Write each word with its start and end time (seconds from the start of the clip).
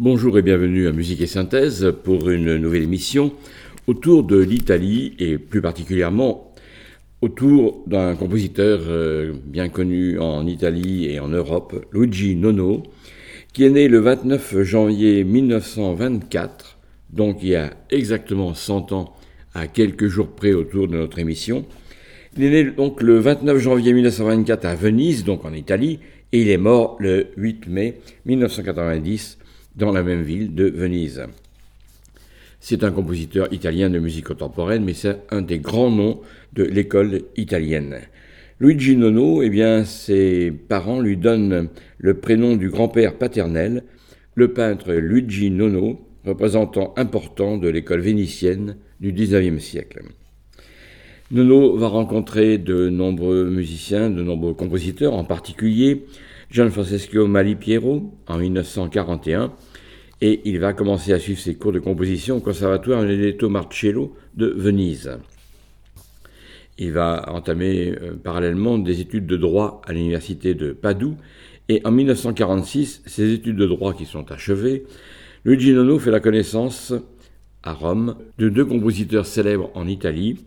Bonjour 0.00 0.38
et 0.38 0.42
bienvenue 0.42 0.86
à 0.86 0.92
Musique 0.92 1.22
et 1.22 1.26
Synthèse 1.26 1.92
pour 2.04 2.30
une 2.30 2.56
nouvelle 2.56 2.84
émission 2.84 3.32
autour 3.88 4.22
de 4.22 4.38
l'Italie 4.38 5.16
et 5.18 5.38
plus 5.38 5.60
particulièrement 5.60 6.54
autour 7.20 7.82
d'un 7.88 8.14
compositeur 8.14 8.78
euh, 8.86 9.32
bien 9.44 9.68
connu 9.68 10.20
en 10.20 10.46
Italie 10.46 11.06
et 11.06 11.18
en 11.18 11.26
Europe, 11.26 11.84
Luigi 11.90 12.36
Nono, 12.36 12.84
qui 13.52 13.64
est 13.64 13.70
né 13.70 13.88
le 13.88 13.98
29 13.98 14.62
janvier 14.62 15.24
1924, 15.24 16.78
donc 17.10 17.38
il 17.42 17.48
y 17.48 17.56
a 17.56 17.72
exactement 17.90 18.54
100 18.54 18.92
ans 18.92 19.16
à 19.52 19.66
quelques 19.66 20.06
jours 20.06 20.28
près 20.28 20.52
autour 20.52 20.86
de 20.86 20.96
notre 20.96 21.18
émission. 21.18 21.66
Il 22.36 22.44
est 22.44 22.50
né 22.50 22.70
donc 22.70 23.02
le 23.02 23.18
29 23.18 23.58
janvier 23.58 23.92
1924 23.94 24.64
à 24.64 24.76
Venise, 24.76 25.24
donc 25.24 25.44
en 25.44 25.52
Italie, 25.52 25.98
et 26.30 26.42
il 26.42 26.50
est 26.50 26.56
mort 26.56 26.98
le 27.00 27.30
8 27.36 27.66
mai 27.66 27.98
1990 28.26 29.38
dans 29.78 29.92
la 29.92 30.02
même 30.02 30.22
ville 30.22 30.54
de 30.54 30.64
Venise. 30.68 31.22
C'est 32.60 32.82
un 32.82 32.90
compositeur 32.90 33.52
italien 33.52 33.88
de 33.88 34.00
musique 34.00 34.26
contemporaine, 34.26 34.84
mais 34.84 34.92
c'est 34.92 35.16
un 35.30 35.40
des 35.40 35.60
grands 35.60 35.90
noms 35.90 36.20
de 36.52 36.64
l'école 36.64 37.22
italienne. 37.36 38.00
Luigi 38.58 38.96
Nono, 38.96 39.42
eh 39.42 39.50
bien, 39.50 39.84
ses 39.84 40.50
parents 40.50 41.00
lui 41.00 41.16
donnent 41.16 41.68
le 41.98 42.14
prénom 42.14 42.56
du 42.56 42.70
grand-père 42.70 43.16
paternel, 43.16 43.84
le 44.34 44.52
peintre 44.52 44.92
Luigi 44.92 45.50
Nono, 45.50 46.00
représentant 46.24 46.92
important 46.96 47.56
de 47.56 47.68
l'école 47.68 48.00
vénitienne 48.00 48.76
du 48.98 49.12
XIXe 49.12 49.62
siècle. 49.62 50.02
Nono 51.30 51.76
va 51.76 51.86
rencontrer 51.86 52.58
de 52.58 52.88
nombreux 52.88 53.48
musiciens, 53.48 54.10
de 54.10 54.24
nombreux 54.24 54.54
compositeurs, 54.54 55.14
en 55.14 55.24
particulier 55.24 56.06
Gian 56.50 56.70
Francesco 56.70 57.26
Malipiero 57.26 58.14
en 58.26 58.38
1941, 58.38 59.52
et 60.20 60.40
il 60.44 60.58
va 60.58 60.72
commencer 60.72 61.12
à 61.12 61.18
suivre 61.18 61.38
ses 61.38 61.54
cours 61.54 61.72
de 61.72 61.78
composition 61.78 62.36
au 62.36 62.40
conservatoire 62.40 63.02
Benedetto 63.02 63.48
Marcello 63.48 64.16
de 64.34 64.46
Venise. 64.46 65.18
Il 66.78 66.92
va 66.92 67.24
entamer 67.28 67.94
euh, 68.00 68.14
parallèlement 68.22 68.78
des 68.78 69.00
études 69.00 69.26
de 69.26 69.36
droit 69.36 69.82
à 69.86 69.92
l'université 69.92 70.54
de 70.54 70.72
Padoue 70.72 71.16
et 71.68 71.82
en 71.84 71.90
1946, 71.90 73.02
ces 73.04 73.32
études 73.32 73.56
de 73.56 73.66
droit 73.66 73.92
qui 73.92 74.06
sont 74.06 74.30
achevées, 74.32 74.84
Luigi 75.44 75.72
Nono 75.72 75.98
fait 75.98 76.10
la 76.10 76.20
connaissance 76.20 76.94
à 77.62 77.72
Rome 77.72 78.16
de 78.38 78.48
deux 78.48 78.64
compositeurs 78.64 79.26
célèbres 79.26 79.70
en 79.74 79.86
Italie, 79.86 80.38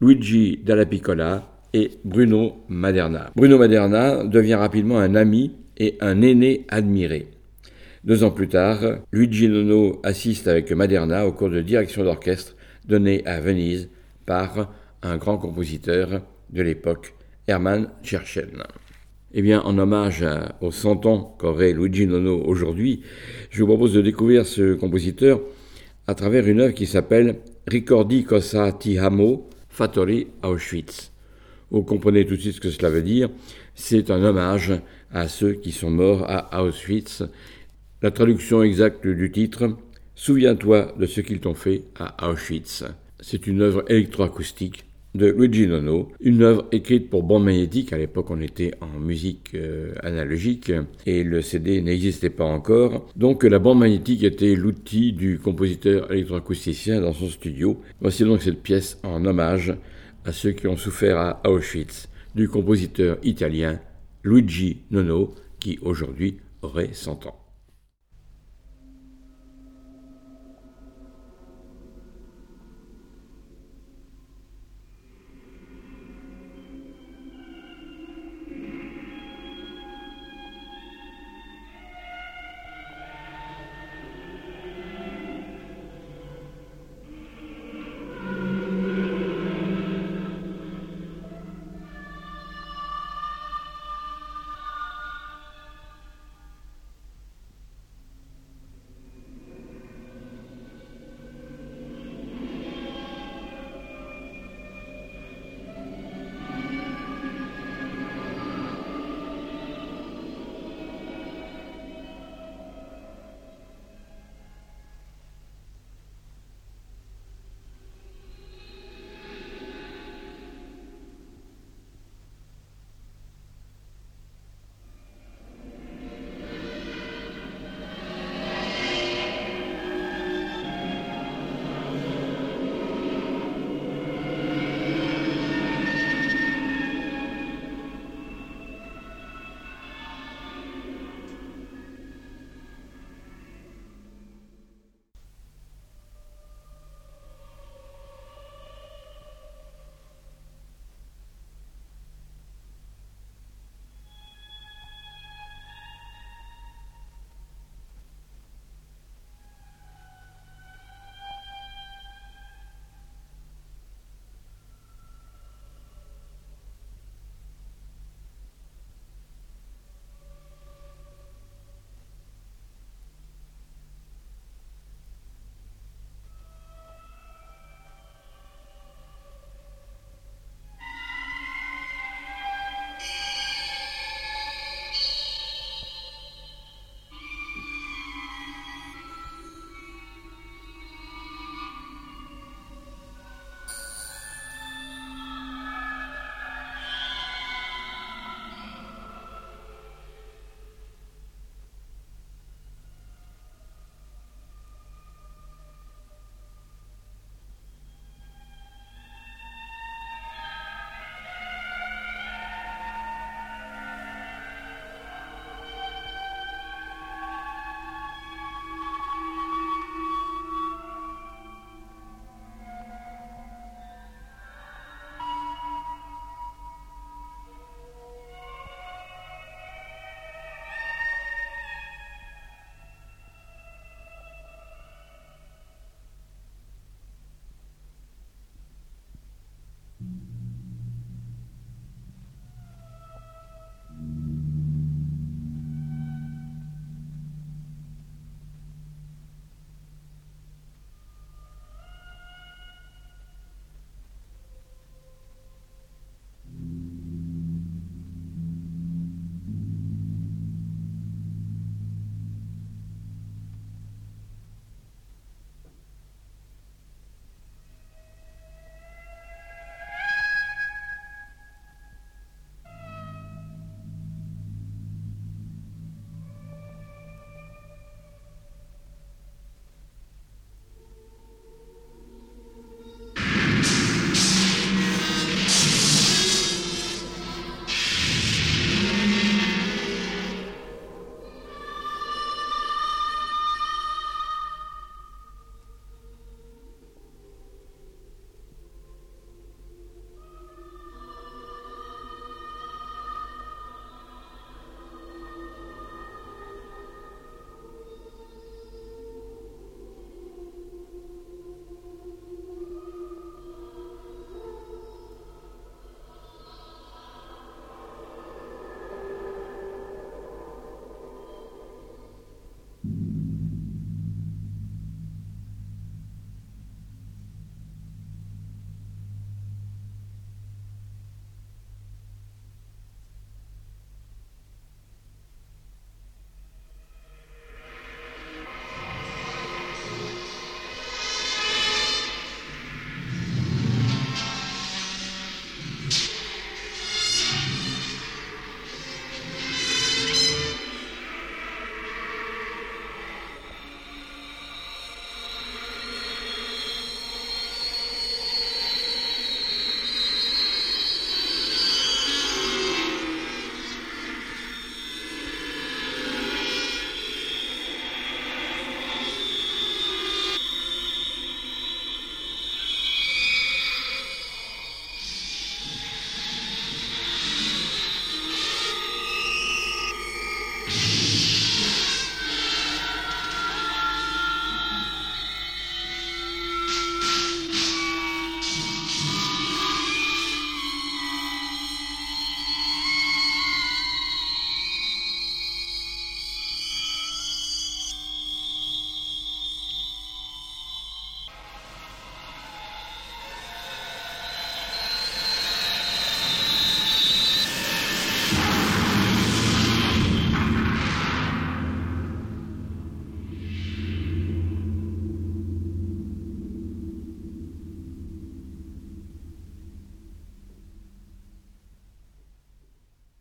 Luigi 0.00 0.60
Dalla 0.64 0.86
Piccola 0.86 1.52
et 1.74 1.90
Bruno 2.04 2.64
Maderna. 2.68 3.30
Bruno 3.36 3.58
Maderna 3.58 4.24
devient 4.24 4.54
rapidement 4.54 4.98
un 4.98 5.14
ami 5.14 5.52
et 5.76 5.96
un 6.00 6.22
aîné 6.22 6.64
admiré. 6.68 7.28
Deux 8.04 8.24
ans 8.24 8.32
plus 8.32 8.48
tard, 8.48 8.80
Luigi 9.12 9.48
Nono 9.48 10.00
assiste 10.02 10.48
avec 10.48 10.72
Maderna 10.72 11.24
au 11.24 11.30
cours 11.30 11.50
de 11.50 11.60
direction 11.60 12.02
d'orchestre 12.02 12.56
donné 12.84 13.24
à 13.26 13.40
Venise 13.40 13.90
par 14.26 14.74
un 15.02 15.18
grand 15.18 15.38
compositeur 15.38 16.20
de 16.50 16.62
l'époque, 16.62 17.14
Hermann 17.46 17.90
Scherchen. 18.02 18.64
Eh 19.34 19.40
bien, 19.40 19.60
en 19.60 19.78
hommage 19.78 20.24
aux 20.60 20.72
100 20.72 21.06
ans 21.06 21.36
qu'aurait 21.38 21.72
Luigi 21.72 22.08
Nono 22.08 22.42
aujourd'hui, 22.44 23.02
je 23.50 23.60
vous 23.60 23.68
propose 23.68 23.94
de 23.94 24.00
découvrir 24.00 24.46
ce 24.46 24.74
compositeur 24.74 25.40
à 26.08 26.16
travers 26.16 26.48
une 26.48 26.58
œuvre 26.58 26.74
qui 26.74 26.86
s'appelle 26.86 27.36
Ricordi 27.68 28.24
cosa 28.24 28.72
ti 28.72 28.98
amo, 28.98 29.48
Fattori 29.68 30.26
Auschwitz. 30.42 31.12
Vous 31.70 31.84
comprenez 31.84 32.26
tout 32.26 32.34
de 32.34 32.40
suite 32.40 32.56
ce 32.56 32.60
que 32.60 32.70
cela 32.70 32.90
veut 32.90 33.02
dire. 33.02 33.30
C'est 33.76 34.10
un 34.10 34.24
hommage 34.24 34.72
à 35.12 35.28
ceux 35.28 35.52
qui 35.52 35.70
sont 35.70 35.90
morts 35.90 36.24
à 36.28 36.64
Auschwitz. 36.64 37.22
La 38.02 38.10
traduction 38.10 38.64
exacte 38.64 39.06
du 39.06 39.30
titre 39.30 39.76
Souviens-toi 40.16 40.92
de 40.98 41.06
ce 41.06 41.20
qu'ils 41.20 41.38
t'ont 41.38 41.54
fait 41.54 41.84
à 41.96 42.28
Auschwitz. 42.28 42.82
C'est 43.20 43.46
une 43.46 43.62
œuvre 43.62 43.84
électroacoustique 43.88 44.86
de 45.14 45.26
Luigi 45.26 45.68
Nono, 45.68 46.10
une 46.18 46.42
œuvre 46.42 46.66
écrite 46.72 47.10
pour 47.10 47.22
bande 47.22 47.44
magnétique. 47.44 47.92
À 47.92 47.98
l'époque, 47.98 48.32
on 48.32 48.40
était 48.40 48.72
en 48.80 48.98
musique 48.98 49.54
euh, 49.54 49.94
analogique 50.02 50.72
et 51.06 51.22
le 51.22 51.42
CD 51.42 51.80
n'existait 51.80 52.30
pas 52.30 52.44
encore. 52.44 53.08
Donc, 53.14 53.44
la 53.44 53.60
bande 53.60 53.78
magnétique 53.78 54.24
était 54.24 54.56
l'outil 54.56 55.12
du 55.12 55.38
compositeur 55.38 56.10
électroacousticien 56.10 57.00
dans 57.00 57.12
son 57.12 57.28
studio. 57.28 57.80
Voici 58.00 58.24
donc 58.24 58.42
cette 58.42 58.64
pièce 58.64 58.98
en 59.04 59.24
hommage 59.24 59.76
à 60.24 60.32
ceux 60.32 60.50
qui 60.50 60.66
ont 60.66 60.76
souffert 60.76 61.18
à 61.18 61.48
Auschwitz 61.48 62.08
du 62.34 62.48
compositeur 62.48 63.18
italien 63.22 63.78
Luigi 64.24 64.78
Nono, 64.90 65.36
qui 65.60 65.78
aujourd'hui 65.82 66.38
aurait 66.62 66.90
100 66.92 67.26
ans. 67.26 67.41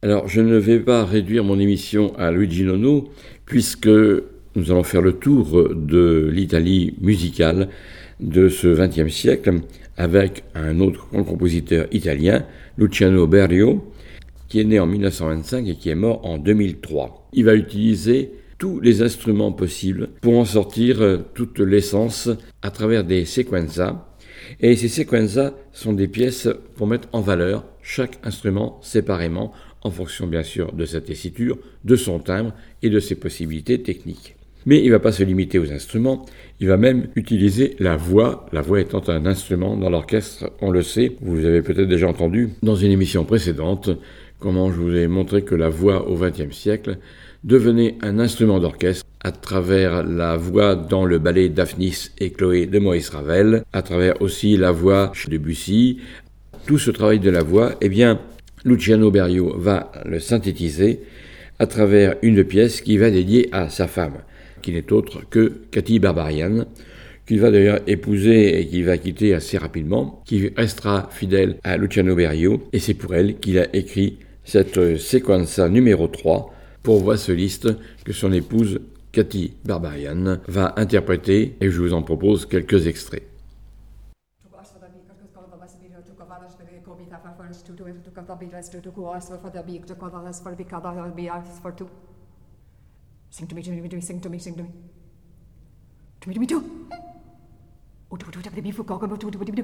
Alors, 0.04 0.28
je 0.28 0.42
ne 0.42 0.58
vais 0.58 0.80
pas 0.80 1.06
réduire 1.06 1.44
mon 1.44 1.60
émission 1.60 2.12
à 2.18 2.32
Luigi 2.32 2.64
Nono, 2.64 3.10
puisque 3.46 3.86
nous 3.86 4.72
allons 4.72 4.82
faire 4.82 5.04
le 5.04 5.14
tour 5.14 5.70
de 5.76 6.28
l'Italie 6.34 6.96
musicale 7.00 7.70
de 8.20 8.50
ce 8.50 8.68
XXe 8.68 9.14
siècle 9.14 9.62
avec 9.98 10.44
un 10.56 10.80
autre 10.80 11.08
grand 11.12 11.24
compositeur 11.24 11.86
italien, 11.92 12.44
Luciano 12.80 13.28
Berio, 13.28 13.94
qui 14.50 14.60
est 14.60 14.64
né 14.64 14.80
en 14.80 14.88
1925 14.88 15.68
et 15.68 15.76
qui 15.76 15.90
est 15.90 15.96
mort 15.96 16.26
en 16.26 16.40
2003. 16.40 17.30
Il 17.34 17.46
va 17.46 17.54
utiliser 17.54 18.32
tous 18.58 18.80
les 18.80 19.04
instruments 19.04 19.52
possibles 19.52 20.10
pour 20.22 20.40
en 20.40 20.46
sortir 20.46 21.02
euh, 21.02 21.18
toute 21.36 21.60
l'essence 21.60 22.28
à 22.64 22.72
travers 22.72 23.04
des 23.04 23.26
sequenzas. 23.26 24.08
Et 24.60 24.76
ces 24.76 24.88
sequenzas 24.88 25.54
sont 25.72 25.94
des 25.94 26.08
pièces 26.08 26.50
pour 26.76 26.88
mettre 26.88 27.08
en 27.12 27.22
valeur 27.22 27.66
chaque 27.82 28.20
instrument 28.24 28.80
séparément, 28.82 29.54
en 29.82 29.92
fonction 29.92 30.28
bien 30.28 30.44
sûr 30.44 30.74
de 30.74 30.86
sa 30.86 31.02
tessiture, 31.02 31.58
de 31.84 31.96
son 31.96 32.20
timbre 32.20 32.54
et 32.82 32.90
de 32.90 33.00
ses 33.00 33.16
possibilités 33.16 33.82
techniques. 33.82 34.36
Mais 34.66 34.80
il 34.80 34.88
ne 34.88 34.92
va 34.92 35.00
pas 35.00 35.12
se 35.12 35.24
limiter 35.24 35.58
aux 35.58 35.72
instruments, 35.72 36.26
il 36.60 36.68
va 36.68 36.78
même 36.78 37.08
utiliser 37.16 37.76
la 37.80 37.98
voix, 37.98 38.46
la 38.52 38.62
voix 38.62 38.80
étant 38.80 39.02
un 39.08 39.26
instrument 39.26 39.76
dans 39.76 39.90
l'orchestre, 39.90 40.52
on 40.62 40.70
le 40.70 40.84
sait, 40.84 41.18
vous 41.22 41.46
avez 41.46 41.64
peut-être 41.64 41.88
déjà 41.88 42.08
entendu 42.08 42.50
dans 42.62 42.76
une 42.76 42.92
émission 42.92 43.26
précédente 43.26 43.90
comment 44.40 44.72
je 44.72 44.80
vous 44.80 44.96
ai 44.96 45.08
montré 45.08 45.44
que 45.44 45.56
la 45.56 45.70
voix 45.70 46.08
au 46.10 46.16
XXe 46.16 46.56
siècle 46.56 46.98
devenait 47.44 47.98
un 48.02 48.20
instrument 48.20 48.60
d'orchestre 48.60 49.06
à 49.24 49.32
travers 49.32 50.04
la 50.04 50.36
voix 50.36 50.76
dans 50.76 51.06
le 51.06 51.20
ballet 51.20 51.50
Daphnis 51.50 52.10
et 52.20 52.32
Chloé 52.32 52.66
de 52.66 52.80
Maurice 52.80 53.10
Ravel, 53.10 53.64
à 53.72 53.82
travers 53.82 54.22
aussi 54.22 54.58
la 54.58 54.72
voix 54.72 55.12
de 55.26 55.32
Debussy. 55.32 56.00
Tout 56.66 56.78
ce 56.78 56.92
travail 56.92 57.20
de 57.20 57.30
la 57.30 57.44
voix, 57.44 57.76
eh 57.82 57.90
bien, 57.90 58.20
Luciano 58.64 59.10
Berio 59.12 59.58
va 59.58 59.92
le 60.06 60.20
synthétiser 60.20 61.00
à 61.60 61.68
travers 61.68 62.16
une 62.22 62.44
pièce 62.44 62.82
qui 62.82 62.98
va 62.98 63.10
dédier 63.10 63.50
à 63.52 63.70
sa 63.70 63.88
femme, 63.88 64.20
qui 64.62 64.72
n'est 64.72 64.92
autre 64.92 65.22
que 65.30 65.62
Cathy 65.72 66.00
Barbarian, 66.00 66.66
qu'il 67.26 67.40
va 67.40 67.52
d'ailleurs 67.52 67.82
épouser 67.88 68.60
et 68.60 68.68
qu'il 68.68 68.86
va 68.86 68.98
quitter 68.98 69.34
assez 69.34 69.58
rapidement, 69.58 70.22
qui 70.26 70.52
restera 70.56 71.10
fidèle 71.12 71.58
à 71.64 71.78
Luciano 71.78 72.16
Berio, 72.16 72.64
et 72.74 72.80
c'est 72.80 72.94
pour 72.94 73.16
elle 73.16 73.38
qu'il 73.38 73.60
a 73.60 73.76
écrit 73.76 74.20
cette 74.44 74.98
séquence 74.98 75.60
numéro 75.60 76.08
3, 76.08 76.54
pour 76.84 77.00
voix 77.00 77.18
soliste 77.18 77.70
que 78.04 78.14
son 78.14 78.32
épouse 78.34 78.80
Cathy 79.12 79.54
Barbarian 79.66 80.38
va 80.48 80.74
interpréter 80.78 81.56
et 81.62 81.70
je 81.70 81.82
vous 81.82 81.94
en 81.94 82.02
propose 82.02 82.46
quelques 82.46 82.88
extraits. 82.88 83.31
da 88.32 88.36
blir 88.36 88.50
det 88.50 88.58
en 88.58 88.64
sing 93.32 93.48
to 93.50 93.56
me 93.56 93.64
sing 93.64 93.90
to 93.90 93.96
me 93.96 94.02
sing 94.02 94.22
to 94.22 94.30
me 94.30 94.40
sing 94.40 94.58
to 94.58 94.64
me 94.64 94.70
to 96.20 96.28
me 96.30 96.34
to 96.34 96.40
me 96.40 96.48
to 96.48 96.60
do, 98.10 98.18
to 98.18 98.32
to 98.32 98.50
det 98.56 98.64
blir 98.64 98.74
for 98.74 98.84
gaga 98.84 99.08
to 99.08 99.16
to 99.16 99.32
to 99.32 99.40
do, 99.40 99.46
do, 99.46 99.64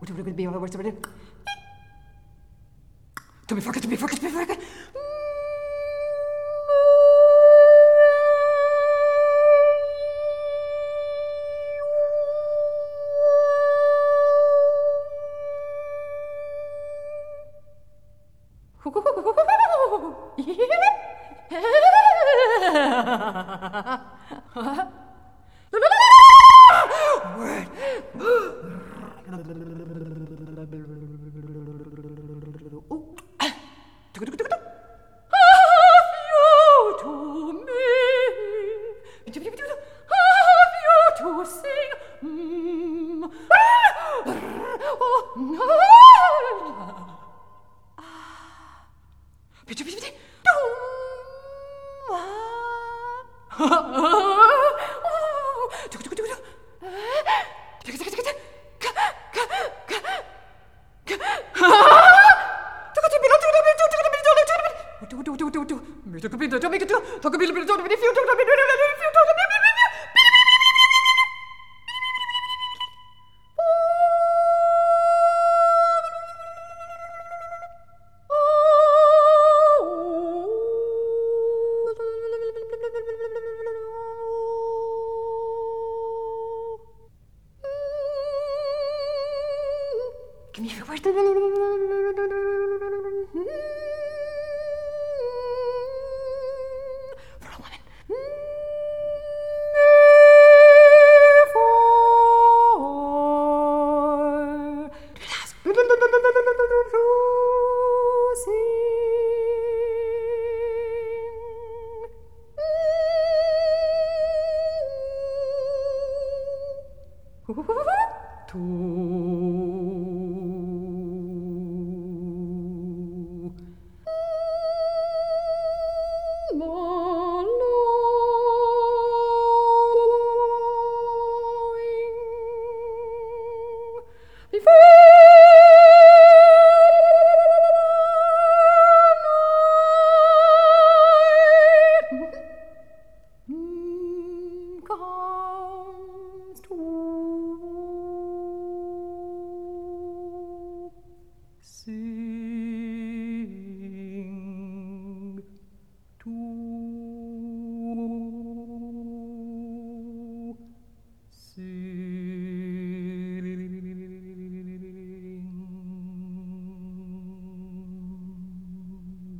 Og 0.00 0.06
to 0.06 0.14
to 0.14 0.22
det 0.22 0.34
blir 0.34 0.50
for 0.50 0.58
gaga 0.58 0.66
to 0.66 0.82
Do. 0.82 0.92
to 3.48 3.54
me 3.54 3.62
fuck 3.62 3.80
to 3.80 3.88
me 3.88 3.96
fuck 3.96 4.10
to 4.10 4.22
me 4.22 4.30
fuck 4.30 4.58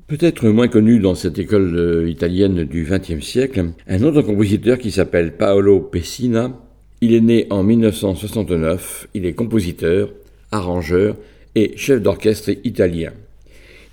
Peut-être 0.09 0.49
moins 0.49 0.69
connu 0.69 1.01
dans 1.01 1.15
cette 1.15 1.39
école 1.39 1.77
euh, 1.77 2.09
italienne 2.09 2.65
du 2.65 2.89
XXe 2.89 3.23
siècle, 3.23 3.73
un 3.87 4.03
autre 4.05 4.23
compositeur 4.23 4.79
qui 4.79 4.91
s'appelle 4.91 5.37
Paolo 5.37 5.81
Pessina. 5.81 6.59
Il 7.03 7.13
est 7.13 7.21
né 7.21 7.47
en 7.51 7.63
1969, 7.63 9.09
il 9.13 9.27
est 9.27 9.35
compositeur, 9.35 10.09
arrangeur 10.51 11.15
et 11.55 11.77
chef 11.77 12.01
d'orchestre 12.01 12.53
italien. 12.65 13.13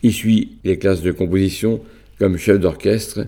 Il 0.04 0.14
suit 0.14 0.54
les 0.64 0.80
classes 0.80 1.02
de 1.02 1.12
composition 1.12 1.82
comme 2.18 2.38
chef 2.38 2.62
d'orchestre 2.62 3.28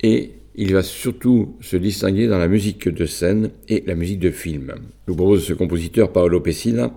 et 0.00 0.30
il 0.54 0.72
va 0.74 0.84
surtout 0.84 1.56
se 1.60 1.76
distinguer 1.76 2.28
dans 2.28 2.38
la 2.38 2.46
musique 2.46 2.88
de 2.88 3.04
scène 3.04 3.50
et 3.68 3.82
la 3.84 3.96
musique 3.96 4.20
de 4.20 4.30
film. 4.30 4.74
Je 5.08 5.10
vous 5.10 5.16
propose 5.16 5.44
ce 5.44 5.54
compositeur 5.54 6.12
Paolo 6.12 6.40
Pessina 6.40 6.96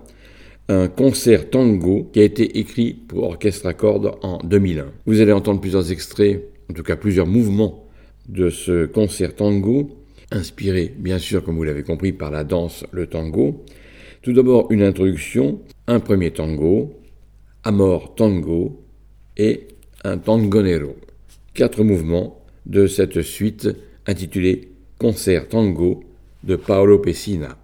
un 0.68 0.88
concert 0.88 1.50
tango 1.50 2.08
qui 2.12 2.20
a 2.20 2.24
été 2.24 2.58
écrit 2.58 2.94
pour 2.94 3.24
orchestre 3.24 3.66
à 3.66 3.74
cordes 3.74 4.14
en 4.22 4.38
2001. 4.38 4.86
Vous 5.06 5.20
allez 5.20 5.32
entendre 5.32 5.60
plusieurs 5.60 5.90
extraits, 5.90 6.42
en 6.70 6.74
tout 6.74 6.82
cas 6.82 6.96
plusieurs 6.96 7.26
mouvements 7.26 7.86
de 8.28 8.50
ce 8.50 8.86
concert 8.86 9.34
tango, 9.34 9.90
inspiré 10.30 10.94
bien 10.96 11.18
sûr, 11.18 11.44
comme 11.44 11.56
vous 11.56 11.64
l'avez 11.64 11.82
compris, 11.82 12.12
par 12.12 12.30
la 12.30 12.44
danse, 12.44 12.84
le 12.92 13.06
tango. 13.06 13.64
Tout 14.22 14.32
d'abord 14.32 14.70
une 14.70 14.82
introduction, 14.82 15.60
un 15.88 16.00
premier 16.00 16.30
tango, 16.30 16.92
Amor 17.64 18.14
Tango 18.14 18.82
et 19.36 19.68
un 20.04 20.18
tangonero. 20.18 20.96
Quatre 21.54 21.84
mouvements 21.84 22.42
de 22.66 22.86
cette 22.86 23.22
suite 23.22 23.68
intitulée 24.06 24.72
Concert 24.98 25.48
Tango 25.48 26.02
de 26.42 26.56
Paolo 26.56 26.98
Pessina. 26.98 27.61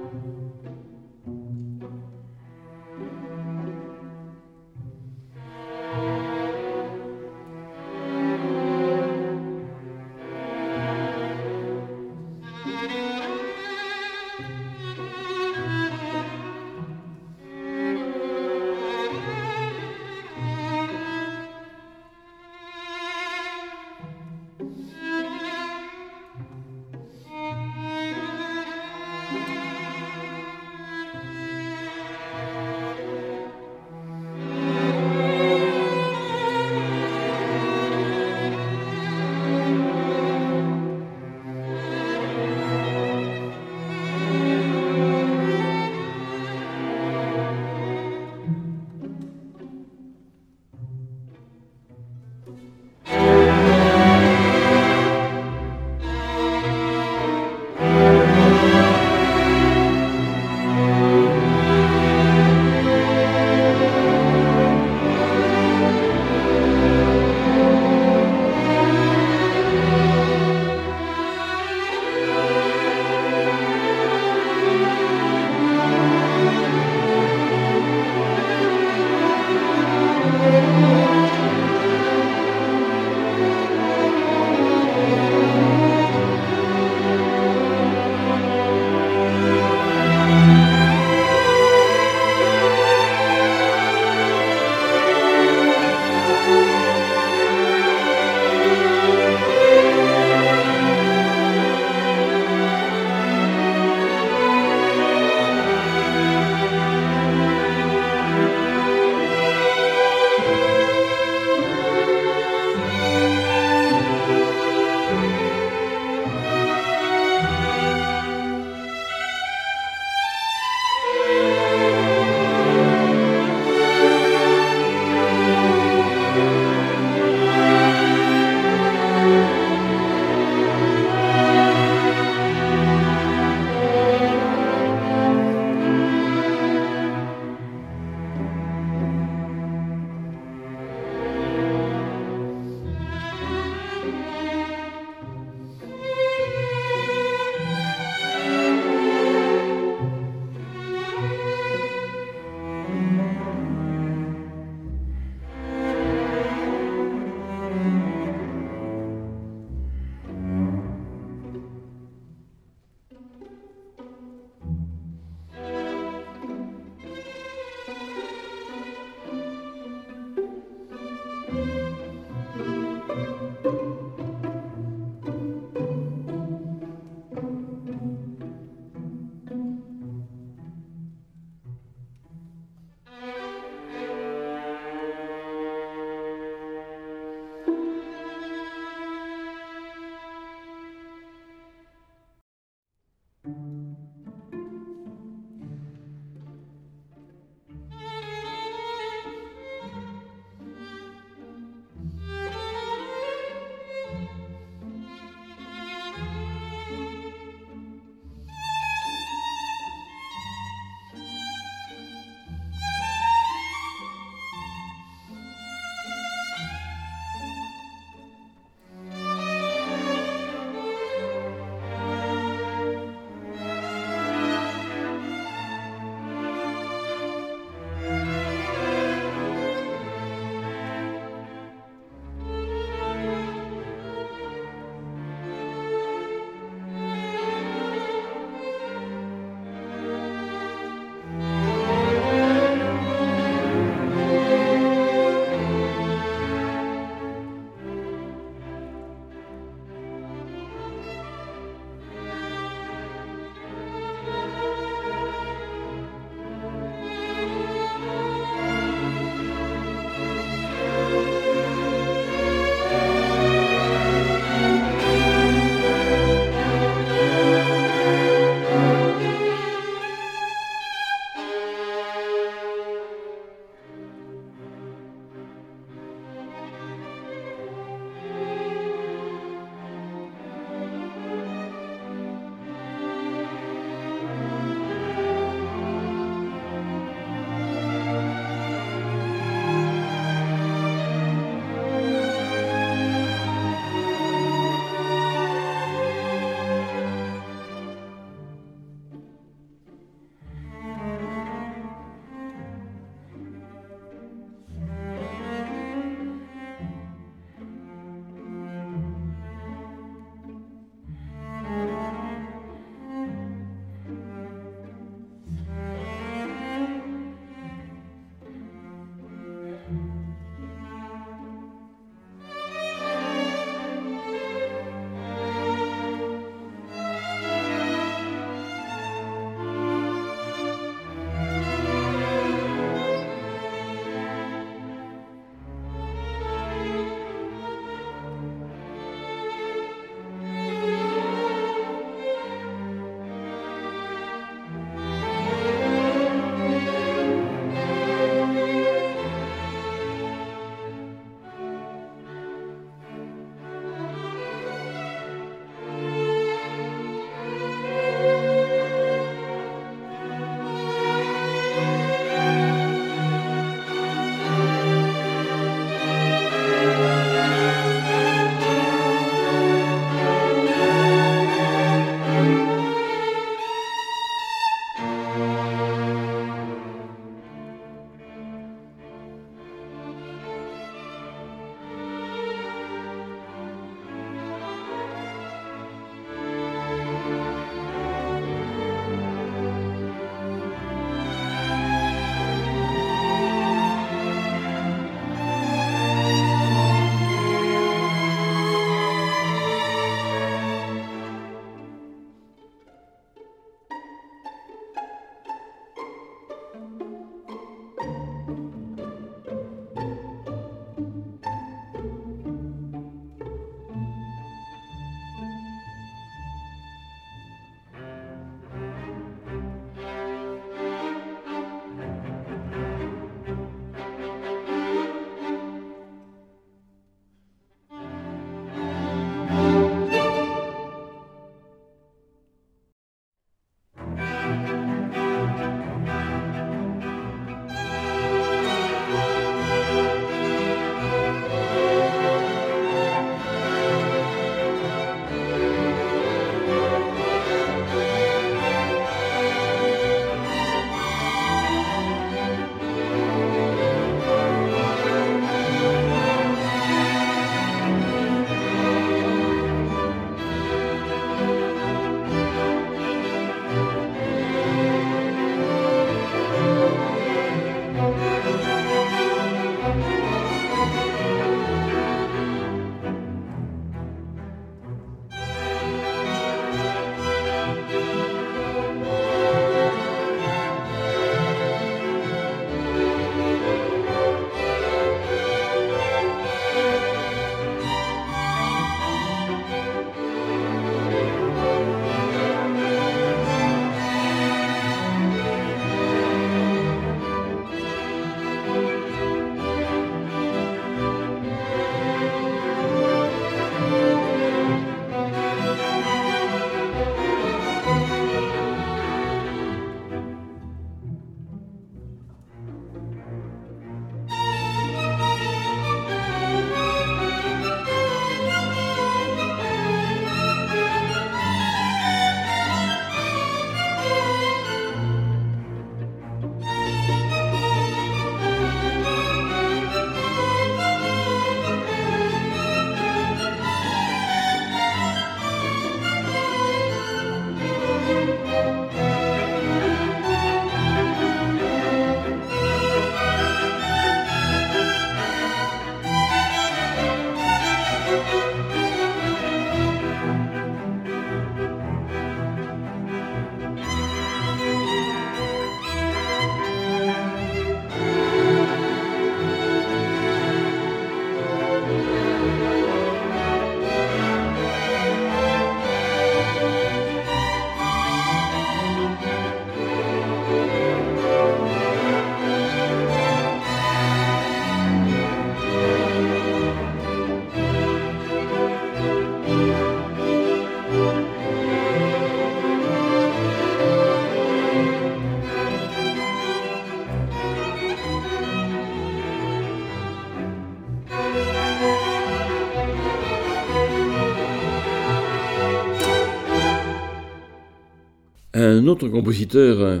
Un 598.64 598.86
autre 598.86 599.08
compositeur 599.08 600.00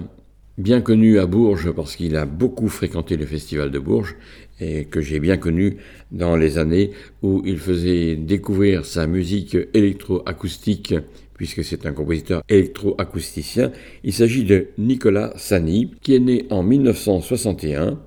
bien 0.56 0.80
connu 0.80 1.18
à 1.18 1.26
Bourges 1.26 1.70
parce 1.72 1.96
qu'il 1.96 2.16
a 2.16 2.24
beaucoup 2.24 2.68
fréquenté 2.68 3.18
le 3.18 3.26
festival 3.26 3.70
de 3.70 3.78
Bourges 3.78 4.16
et 4.58 4.86
que 4.86 5.02
j'ai 5.02 5.20
bien 5.20 5.36
connu 5.36 5.76
dans 6.12 6.34
les 6.34 6.56
années 6.56 6.92
où 7.20 7.42
il 7.44 7.58
faisait 7.58 8.16
découvrir 8.16 8.86
sa 8.86 9.06
musique 9.06 9.54
électroacoustique 9.74 10.94
puisque 11.34 11.62
c'est 11.62 11.84
un 11.84 11.92
compositeur 11.92 12.42
électroacousticien. 12.48 13.70
Il 14.02 14.14
s'agit 14.14 14.44
de 14.44 14.68
Nicolas 14.78 15.34
Sani 15.36 15.90
qui 16.00 16.14
est 16.14 16.20
né 16.20 16.46
en 16.48 16.62
1961 16.62 18.00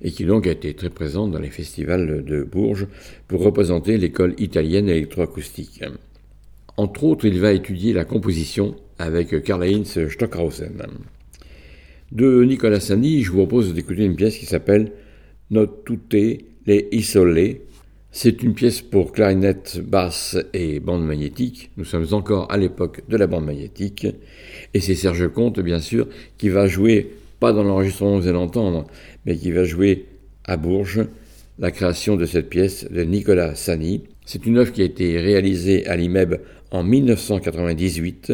et 0.00 0.10
qui 0.10 0.24
donc 0.24 0.48
a 0.48 0.50
été 0.50 0.74
très 0.74 0.90
présent 0.90 1.28
dans 1.28 1.38
les 1.38 1.50
festivals 1.50 2.24
de 2.24 2.42
Bourges 2.42 2.88
pour 3.28 3.44
représenter 3.44 3.98
l'école 3.98 4.34
italienne 4.38 4.88
électroacoustique. 4.88 5.84
Entre 6.76 7.04
autres, 7.04 7.24
il 7.24 7.38
va 7.38 7.52
étudier 7.52 7.92
la 7.92 8.04
composition 8.04 8.74
avec 9.02 9.42
Karl-Heinz 9.42 10.08
Stockhausen. 10.08 10.82
De 12.12 12.44
Nicolas 12.44 12.80
Sani, 12.80 13.22
je 13.22 13.30
vous 13.30 13.38
propose 13.38 13.74
d'écouter 13.74 14.04
une 14.04 14.16
pièce 14.16 14.38
qui 14.38 14.46
s'appelle 14.46 14.92
Not 15.50 15.82
tutte 15.84 16.14
les 16.66 16.88
isolés. 16.92 17.62
C'est 18.12 18.42
une 18.42 18.54
pièce 18.54 18.80
pour 18.80 19.12
clarinette, 19.12 19.80
basse 19.82 20.36
et 20.52 20.78
bande 20.78 21.04
magnétique. 21.04 21.70
Nous 21.76 21.84
sommes 21.84 22.06
encore 22.12 22.52
à 22.52 22.58
l'époque 22.58 23.02
de 23.08 23.16
la 23.16 23.26
bande 23.26 23.46
magnétique. 23.46 24.06
Et 24.74 24.80
c'est 24.80 24.94
Serge 24.94 25.28
Comte, 25.32 25.58
bien 25.60 25.80
sûr, 25.80 26.06
qui 26.38 26.48
va 26.48 26.66
jouer, 26.66 27.10
pas 27.40 27.52
dans 27.52 27.64
l'enregistrement 27.64 28.16
que 28.18 28.22
vous 28.22 28.28
allez 28.28 28.38
entendre, 28.38 28.86
mais 29.26 29.36
qui 29.36 29.50
va 29.50 29.64
jouer 29.64 30.06
à 30.44 30.56
Bourges 30.56 31.06
la 31.58 31.70
création 31.70 32.16
de 32.16 32.26
cette 32.26 32.50
pièce 32.50 32.86
de 32.90 33.02
Nicolas 33.02 33.54
Sani. 33.54 34.02
C'est 34.26 34.46
une 34.46 34.58
œuvre 34.58 34.72
qui 34.72 34.82
a 34.82 34.84
été 34.84 35.18
réalisée 35.18 35.86
à 35.86 35.96
l'IMEB 35.96 36.36
en 36.70 36.84
1998. 36.84 38.32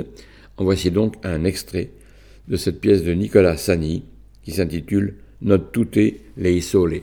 En 0.59 0.65
voici 0.65 0.91
donc 0.91 1.15
un 1.23 1.45
extrait 1.45 1.91
de 2.49 2.57
cette 2.57 2.81
pièce 2.81 3.05
de 3.05 3.13
Nicolas 3.13 3.57
Sani 3.57 4.05
qui 4.43 4.51
s'intitule 4.51 5.19
Not 5.41 5.71
tutte 5.73 6.21
le 6.37 6.61
sole. 6.61 7.03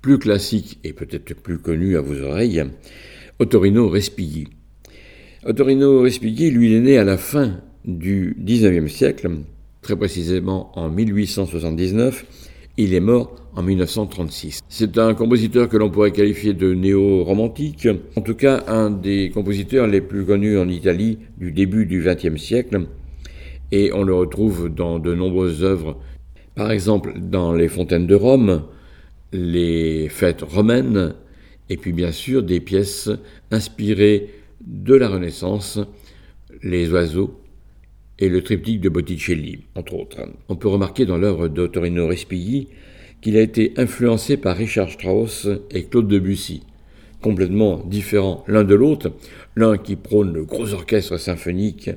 Plus 0.00 0.18
classique 0.18 0.78
et 0.84 0.92
peut-être 0.92 1.34
plus 1.34 1.58
connu 1.58 1.96
à 1.96 2.00
vos 2.00 2.20
oreilles, 2.20 2.64
Ottorino 3.38 3.88
Respighi. 3.88 4.48
Ottorino 5.44 6.02
Respighi, 6.02 6.50
lui, 6.50 6.74
est 6.74 6.80
né 6.80 6.98
à 6.98 7.04
la 7.04 7.16
fin 7.16 7.60
du 7.84 8.36
XIXe 8.38 8.92
siècle, 8.92 9.30
très 9.82 9.96
précisément 9.96 10.72
en 10.78 10.88
1879. 10.90 12.26
Il 12.76 12.94
est 12.94 13.00
mort 13.00 13.36
en 13.54 13.62
1936. 13.62 14.60
C'est 14.68 14.96
un 14.98 15.14
compositeur 15.14 15.68
que 15.68 15.76
l'on 15.76 15.90
pourrait 15.90 16.12
qualifier 16.12 16.54
de 16.54 16.72
néo-romantique, 16.72 17.88
en 18.16 18.20
tout 18.20 18.34
cas 18.34 18.64
un 18.68 18.90
des 18.90 19.30
compositeurs 19.30 19.86
les 19.86 20.00
plus 20.00 20.24
connus 20.24 20.58
en 20.58 20.68
Italie 20.68 21.18
du 21.38 21.52
début 21.52 21.84
du 21.84 22.02
XXe 22.02 22.40
siècle, 22.40 22.86
et 23.72 23.92
on 23.92 24.02
le 24.02 24.14
retrouve 24.14 24.68
dans 24.68 24.98
de 24.98 25.14
nombreuses 25.14 25.62
œuvres, 25.62 25.98
par 26.54 26.70
exemple 26.70 27.14
dans 27.18 27.52
les 27.52 27.68
fontaines 27.68 28.06
de 28.06 28.14
Rome, 28.14 28.62
les 29.32 30.08
fêtes 30.08 30.42
romaines, 30.42 31.14
et 31.68 31.76
puis 31.76 31.92
bien 31.92 32.12
sûr 32.12 32.42
des 32.42 32.60
pièces 32.60 33.10
inspirées 33.50 34.30
de 34.60 34.94
la 34.94 35.08
Renaissance, 35.08 35.78
les 36.62 36.90
oiseaux 36.90 37.40
et 38.18 38.28
le 38.28 38.42
triptyque 38.42 38.80
de 38.80 38.88
Botticelli, 38.88 39.60
entre 39.74 39.94
autres. 39.94 40.18
On 40.48 40.56
peut 40.56 40.68
remarquer 40.68 41.06
dans 41.06 41.16
l'œuvre 41.16 41.48
d'Ottorino 41.48 42.06
Respighi 42.06 42.68
qu'il 43.22 43.36
a 43.36 43.40
été 43.40 43.72
influencé 43.76 44.36
par 44.36 44.56
Richard 44.56 44.90
Strauss 44.90 45.48
et 45.70 45.84
Claude 45.84 46.08
Debussy, 46.08 46.62
complètement 47.20 47.78
différents 47.86 48.44
l'un 48.46 48.64
de 48.64 48.74
l'autre, 48.74 49.12
l'un 49.56 49.78
qui 49.78 49.96
prône 49.96 50.32
le 50.32 50.44
gros 50.44 50.72
orchestre 50.74 51.18
symphonique, 51.18 51.90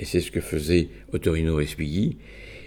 et 0.00 0.04
c'est 0.04 0.20
ce 0.20 0.30
que 0.30 0.40
faisait 0.40 0.88
Ottorino 1.12 1.56
Respighi, 1.56 2.18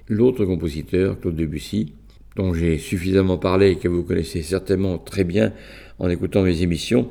l'autre 0.07 0.45
compositeur, 0.45 1.19
Claude 1.19 1.35
Debussy, 1.35 1.93
dont 2.37 2.53
j'ai 2.53 2.77
suffisamment 2.77 3.37
parlé 3.37 3.71
et 3.71 3.75
que 3.75 3.89
vous 3.89 4.03
connaissez 4.03 4.41
certainement 4.41 4.97
très 4.97 5.25
bien 5.25 5.51
en 5.99 6.09
écoutant 6.09 6.43
mes 6.43 6.61
émissions, 6.61 7.09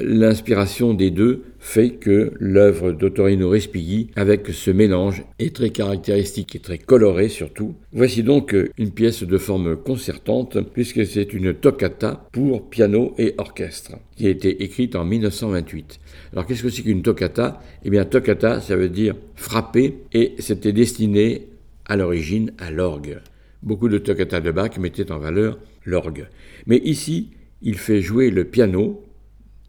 L'inspiration 0.00 0.94
des 0.94 1.10
deux 1.10 1.42
fait 1.58 1.90
que 1.90 2.30
l'œuvre 2.38 2.92
d'Ottorino 2.92 3.48
Respighi, 3.48 4.10
avec 4.14 4.46
ce 4.46 4.70
mélange, 4.70 5.24
est 5.40 5.56
très 5.56 5.70
caractéristique 5.70 6.54
et 6.54 6.60
très 6.60 6.78
colorée 6.78 7.28
surtout. 7.28 7.74
Voici 7.92 8.22
donc 8.22 8.54
une 8.78 8.92
pièce 8.92 9.24
de 9.24 9.38
forme 9.38 9.76
concertante, 9.76 10.58
puisque 10.72 11.04
c'est 11.04 11.32
une 11.32 11.52
toccata 11.52 12.28
pour 12.30 12.70
piano 12.70 13.12
et 13.18 13.34
orchestre, 13.38 13.96
qui 14.16 14.28
a 14.28 14.30
été 14.30 14.62
écrite 14.62 14.94
en 14.94 15.04
1928. 15.04 15.98
Alors 16.32 16.46
qu'est-ce 16.46 16.62
que 16.62 16.70
c'est 16.70 16.82
qu'une 16.82 17.02
toccata? 17.02 17.60
Eh 17.84 17.90
bien, 17.90 18.04
toccata, 18.04 18.60
ça 18.60 18.76
veut 18.76 18.90
dire 18.90 19.16
frapper, 19.34 19.96
et 20.12 20.34
c'était 20.38 20.72
destiné 20.72 21.48
à 21.86 21.96
l'origine 21.96 22.52
à 22.58 22.70
l'orgue. 22.70 23.18
Beaucoup 23.62 23.88
de 23.88 23.98
toccata 23.98 24.40
de 24.40 24.50
Bach 24.50 24.78
mettaient 24.78 25.10
en 25.10 25.18
valeur 25.18 25.58
l'orgue. 25.84 26.28
Mais 26.66 26.78
ici, 26.78 27.30
il 27.60 27.76
fait 27.76 28.00
jouer 28.00 28.30
le 28.30 28.44
piano 28.44 29.04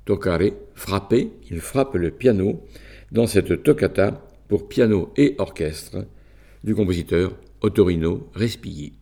toccare, 0.05 0.51
frapper, 0.75 1.29
il 1.49 1.59
frappe 1.59 1.95
le 1.95 2.11
piano 2.11 2.63
dans 3.11 3.27
cette 3.27 3.63
toccata 3.63 4.25
pour 4.47 4.67
piano 4.67 5.11
et 5.17 5.35
orchestre 5.37 6.05
du 6.63 6.75
compositeur 6.75 7.35
Ottorino 7.61 8.29
Respighi. 8.33 8.98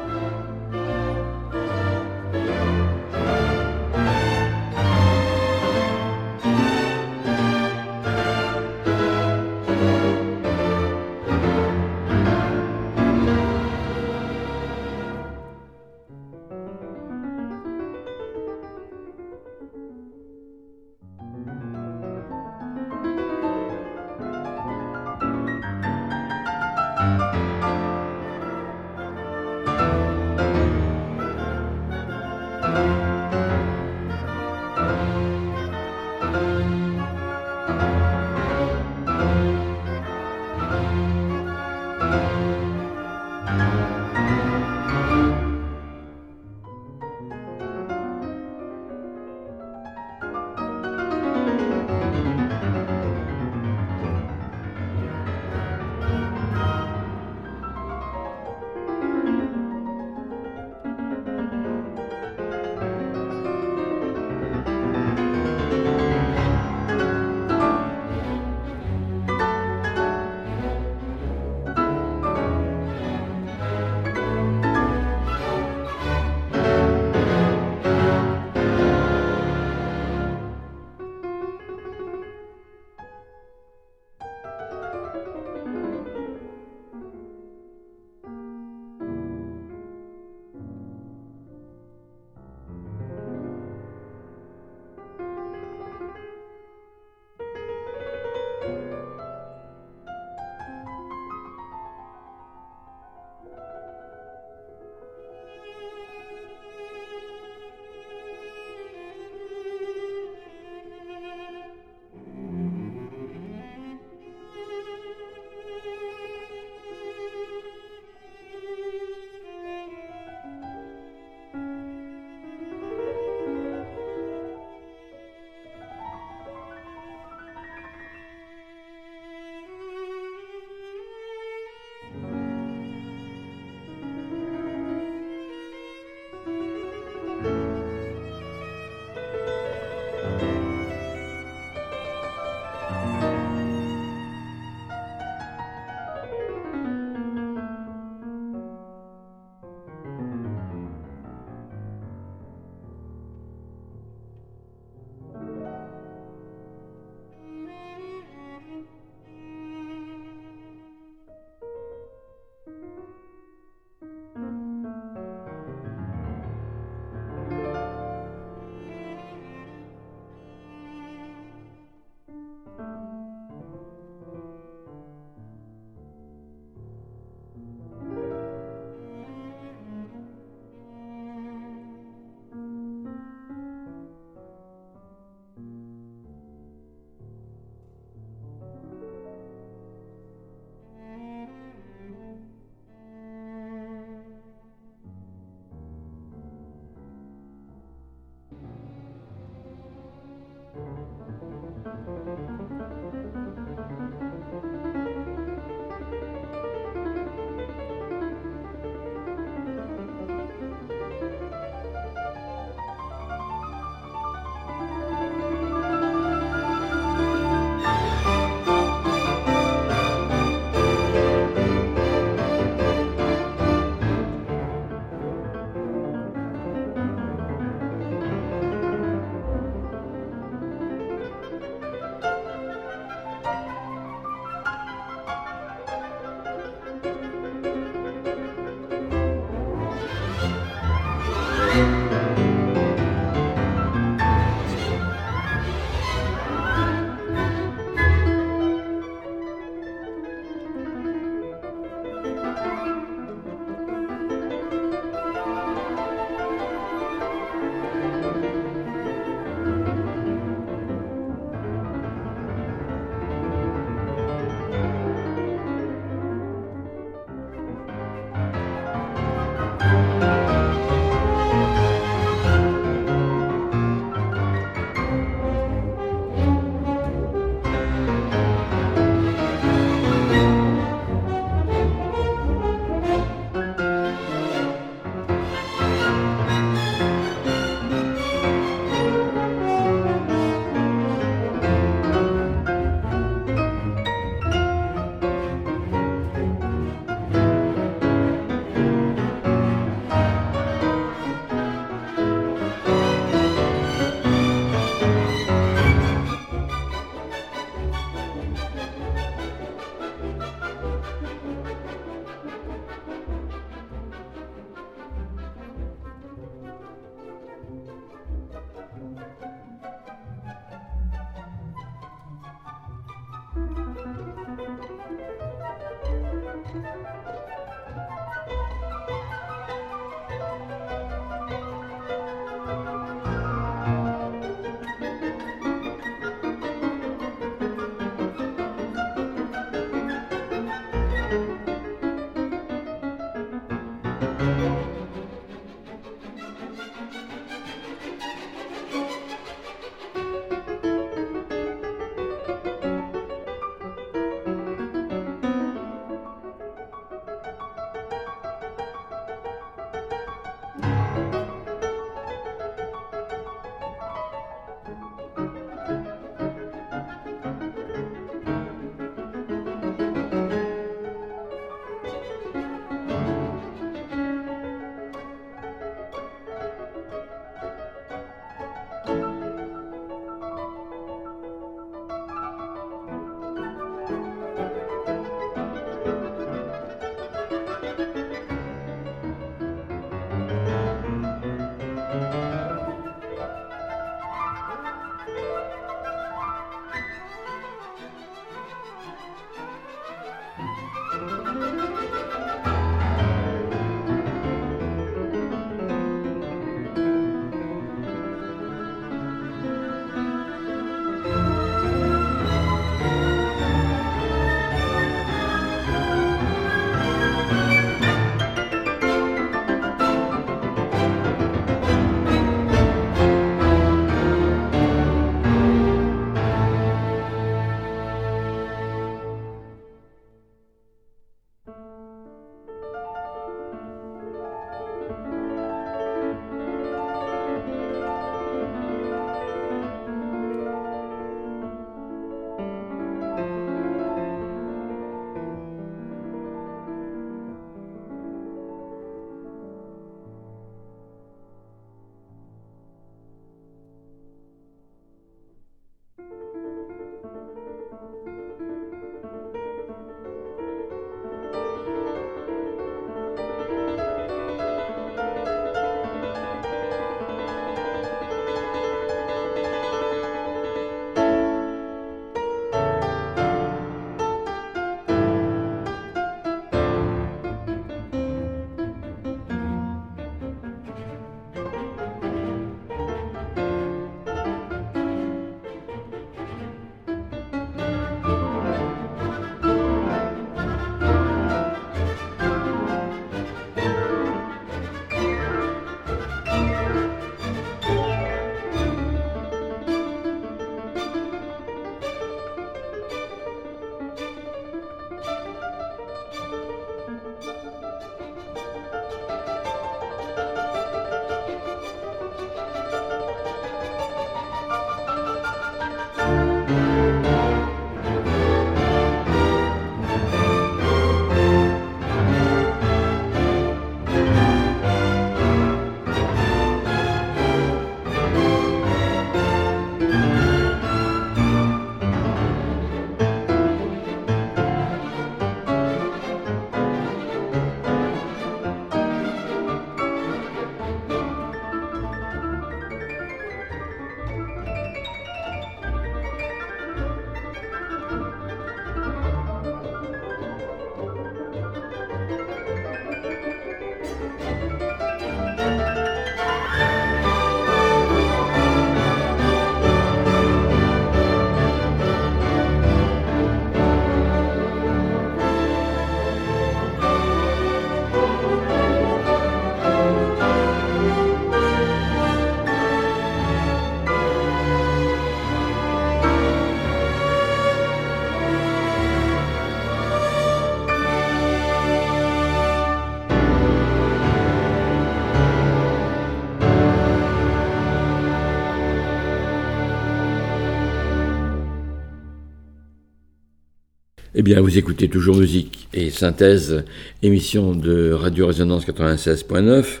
Bien, 594.44 594.60
vous 594.60 594.76
écoutez 594.76 595.08
toujours 595.08 595.36
musique 595.36 595.88
et 595.94 596.10
synthèse, 596.10 596.84
émission 597.22 597.74
de 597.74 598.12
Radio 598.12 598.46
Résonance 598.46 598.86
96.9. 598.86 600.00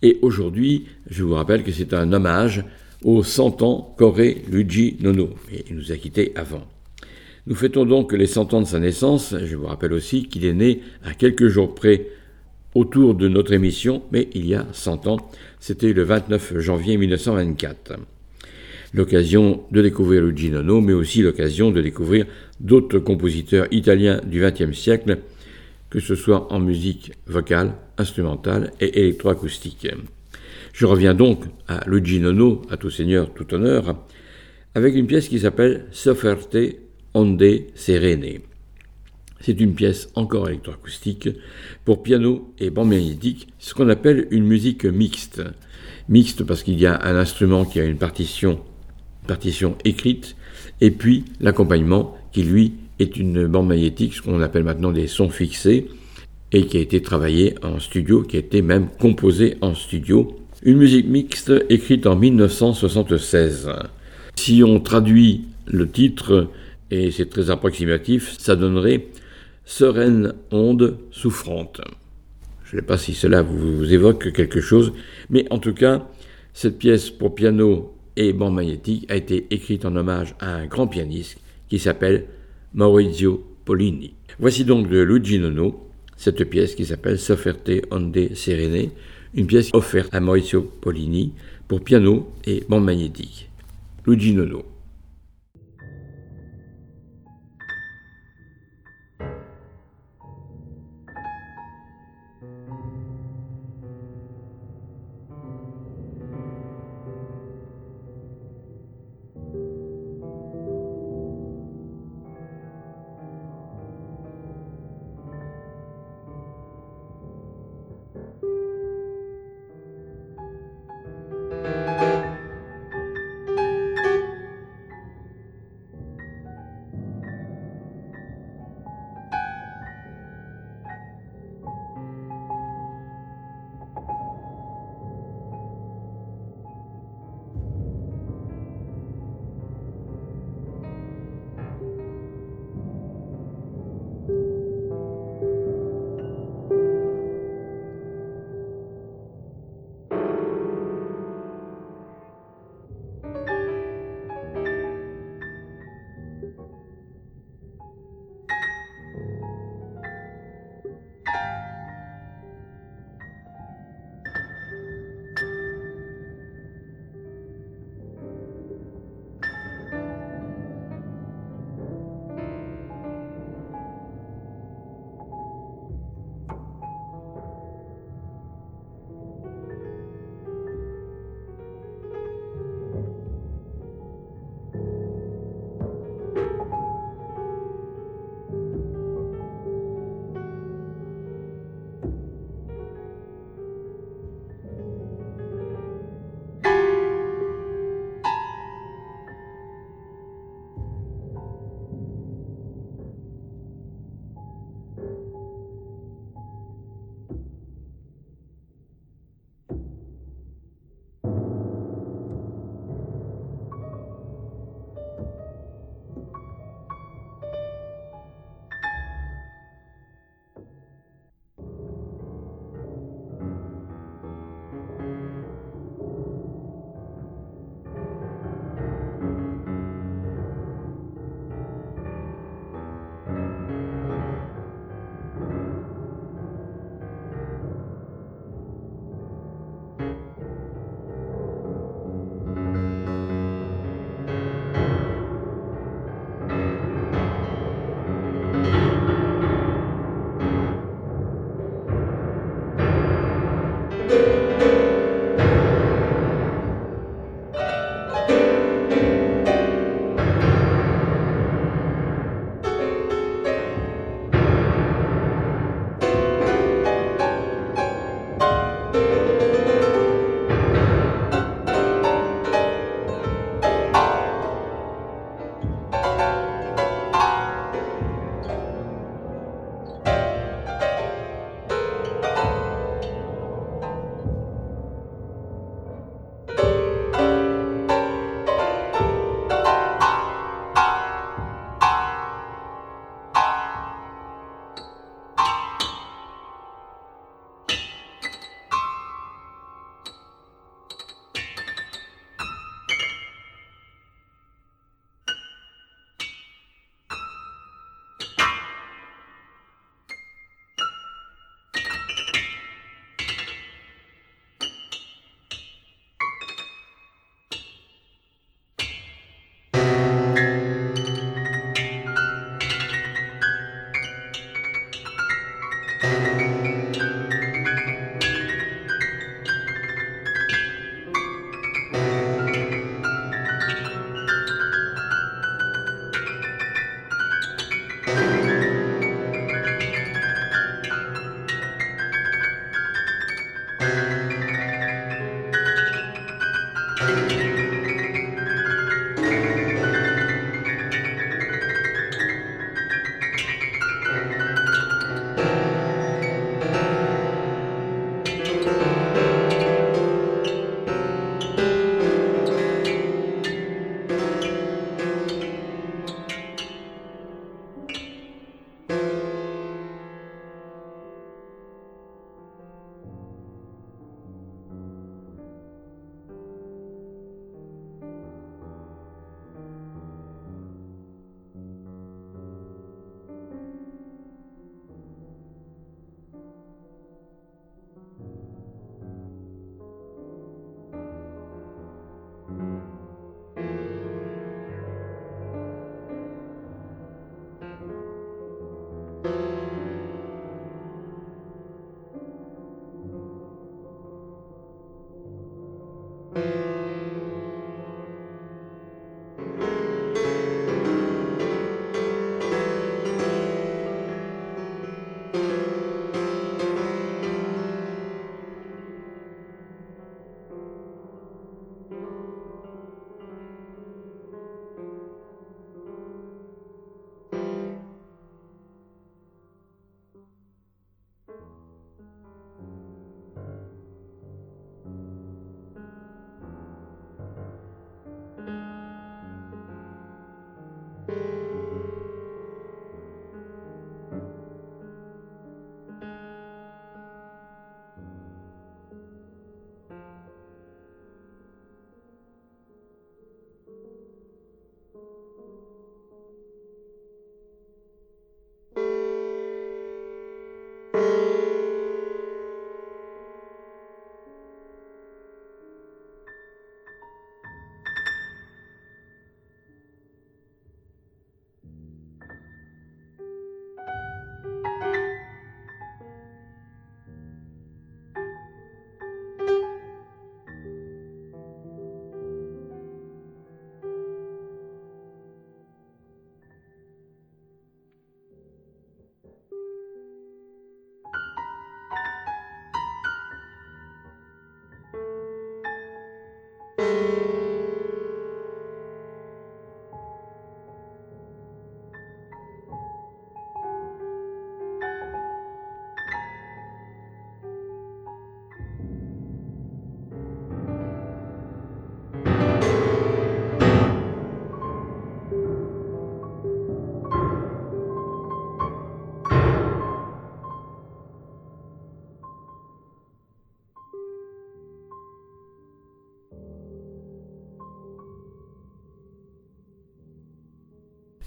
Et 0.00 0.18
aujourd'hui, 0.22 0.86
je 1.10 1.22
vous 1.22 1.34
rappelle 1.34 1.62
que 1.62 1.72
c'est 1.72 1.92
un 1.92 2.10
hommage 2.14 2.64
aux 3.04 3.22
100 3.22 3.60
ans 3.60 3.94
qu'aurait 3.98 4.38
Luigi 4.50 4.96
Nono. 5.00 5.34
Il 5.68 5.76
nous 5.76 5.92
a 5.92 5.98
quittés 5.98 6.32
avant. 6.36 6.66
Nous 7.46 7.54
fêtons 7.54 7.84
donc 7.84 8.14
les 8.14 8.26
100 8.26 8.54
ans 8.54 8.62
de 8.62 8.66
sa 8.66 8.78
naissance. 8.78 9.34
Je 9.44 9.56
vous 9.56 9.66
rappelle 9.66 9.92
aussi 9.92 10.26
qu'il 10.26 10.46
est 10.46 10.54
né 10.54 10.80
à 11.04 11.12
quelques 11.12 11.48
jours 11.48 11.74
près 11.74 12.06
autour 12.74 13.14
de 13.14 13.28
notre 13.28 13.52
émission, 13.52 14.04
mais 14.10 14.30
il 14.32 14.46
y 14.46 14.54
a 14.54 14.66
100 14.72 15.06
ans. 15.06 15.18
C'était 15.60 15.92
le 15.92 16.04
29 16.04 16.58
janvier 16.60 16.96
1924 16.96 17.98
l'occasion 18.92 19.64
de 19.70 19.82
découvrir 19.82 20.22
Luigi 20.22 20.50
Nono, 20.50 20.80
mais 20.80 20.92
aussi 20.92 21.22
l'occasion 21.22 21.70
de 21.70 21.80
découvrir 21.80 22.26
d'autres 22.60 22.98
compositeurs 22.98 23.66
italiens 23.70 24.20
du 24.24 24.40
XXe 24.40 24.76
siècle, 24.76 25.18
que 25.90 26.00
ce 26.00 26.14
soit 26.14 26.52
en 26.52 26.60
musique 26.60 27.12
vocale, 27.26 27.74
instrumentale 27.98 28.72
et 28.80 29.00
électroacoustique. 29.00 29.88
Je 30.72 30.86
reviens 30.86 31.14
donc 31.14 31.44
à 31.68 31.82
Luigi 31.86 32.18
Nono, 32.18 32.62
à 32.70 32.76
tout 32.76 32.90
seigneur, 32.90 33.32
tout 33.34 33.52
honneur, 33.54 33.96
avec 34.74 34.94
une 34.94 35.06
pièce 35.06 35.28
qui 35.28 35.38
s'appelle 35.38 35.86
Sofferte 35.90 36.56
onde 37.14 37.44
serene. 37.74 38.40
C'est 39.40 39.60
une 39.60 39.74
pièce 39.74 40.08
encore 40.14 40.48
électroacoustique 40.48 41.28
pour 41.84 42.02
piano 42.02 42.54
et 42.58 42.70
bande 42.70 42.90
magnétique, 42.90 43.48
ce 43.58 43.74
qu'on 43.74 43.88
appelle 43.88 44.28
une 44.30 44.44
musique 44.44 44.84
mixte. 44.84 45.42
Mixte 46.08 46.44
parce 46.44 46.62
qu'il 46.62 46.78
y 46.80 46.86
a 46.86 47.00
un 47.02 47.16
instrument 47.16 47.64
qui 47.64 47.80
a 47.80 47.84
une 47.84 47.98
partition 47.98 48.60
partition 49.26 49.76
écrite, 49.84 50.36
et 50.80 50.90
puis 50.90 51.24
l'accompagnement 51.40 52.16
qui 52.32 52.42
lui 52.42 52.74
est 52.98 53.16
une 53.16 53.46
bande 53.46 53.68
magnétique, 53.68 54.14
ce 54.14 54.22
qu'on 54.22 54.40
appelle 54.40 54.64
maintenant 54.64 54.92
des 54.92 55.06
sons 55.06 55.30
fixés, 55.30 55.88
et 56.52 56.66
qui 56.66 56.76
a 56.76 56.80
été 56.80 57.00
travaillé 57.00 57.54
en 57.62 57.78
studio, 57.80 58.22
qui 58.22 58.36
a 58.36 58.40
été 58.40 58.62
même 58.62 58.88
composé 58.98 59.56
en 59.60 59.74
studio. 59.74 60.38
Une 60.62 60.76
musique 60.78 61.08
mixte 61.08 61.52
écrite 61.70 62.06
en 62.06 62.16
1976. 62.16 63.70
Si 64.36 64.62
on 64.62 64.80
traduit 64.80 65.46
le 65.66 65.90
titre, 65.90 66.48
et 66.90 67.10
c'est 67.10 67.30
très 67.30 67.50
approximatif, 67.50 68.36
ça 68.38 68.54
donnerait 68.54 69.06
Sereine 69.64 70.34
onde 70.50 70.98
souffrante. 71.10 71.80
Je 72.64 72.76
ne 72.76 72.80
sais 72.80 72.86
pas 72.86 72.98
si 72.98 73.14
cela 73.14 73.42
vous 73.42 73.92
évoque 73.92 74.32
quelque 74.32 74.60
chose, 74.60 74.92
mais 75.30 75.46
en 75.50 75.58
tout 75.58 75.72
cas, 75.74 76.06
cette 76.52 76.78
pièce 76.78 77.10
pour 77.10 77.34
piano 77.34 77.94
et 78.16 78.32
bande 78.32 78.54
magnétique 78.54 79.10
a 79.10 79.16
été 79.16 79.46
écrite 79.50 79.84
en 79.84 79.96
hommage 79.96 80.34
à 80.40 80.54
un 80.54 80.66
grand 80.66 80.86
pianiste 80.86 81.38
qui 81.68 81.78
s'appelle 81.78 82.26
Maurizio 82.74 83.44
Pollini. 83.64 84.14
Voici 84.38 84.64
donc 84.64 84.88
de 84.88 85.00
Luigi 85.00 85.38
Nono 85.38 85.88
cette 86.16 86.44
pièce 86.44 86.74
qui 86.74 86.84
s'appelle 86.84 87.18
Sofferte 87.18 87.70
onde 87.90 88.34
serene, 88.34 88.90
une 89.34 89.46
pièce 89.46 89.70
offerte 89.72 90.14
à 90.14 90.20
Maurizio 90.20 90.62
Pollini 90.80 91.32
pour 91.66 91.80
piano 91.80 92.30
et 92.44 92.62
bande 92.68 92.84
magnétique. 92.84 93.48
Luigi 94.06 94.32
Nono. 94.32 94.71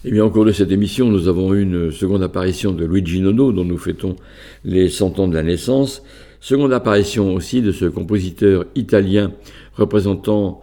Eh 0.08 0.12
bien, 0.12 0.24
au 0.24 0.30
cours 0.30 0.46
de 0.46 0.52
cette 0.52 0.72
émission, 0.72 1.10
nous 1.10 1.28
avons 1.28 1.52
eu 1.56 1.64
une 1.64 1.92
seconde 1.92 2.22
apparition 2.22 2.74
de 2.74 2.86
Luigi 2.86 3.22
Nono, 3.22 3.52
dont 3.52 3.66
nous 3.66 3.80
fêtons 3.80 4.16
les 4.64 4.88
100 4.88 5.18
ans 5.18 5.28
de 5.28 5.34
la 5.34 5.42
naissance. 5.42 6.04
Seconde 6.40 6.74
apparition 6.74 7.34
aussi 7.34 7.64
de 7.64 7.72
ce 7.72 7.86
compositeur 7.86 8.66
italien 8.76 9.32
représentant 9.74 10.60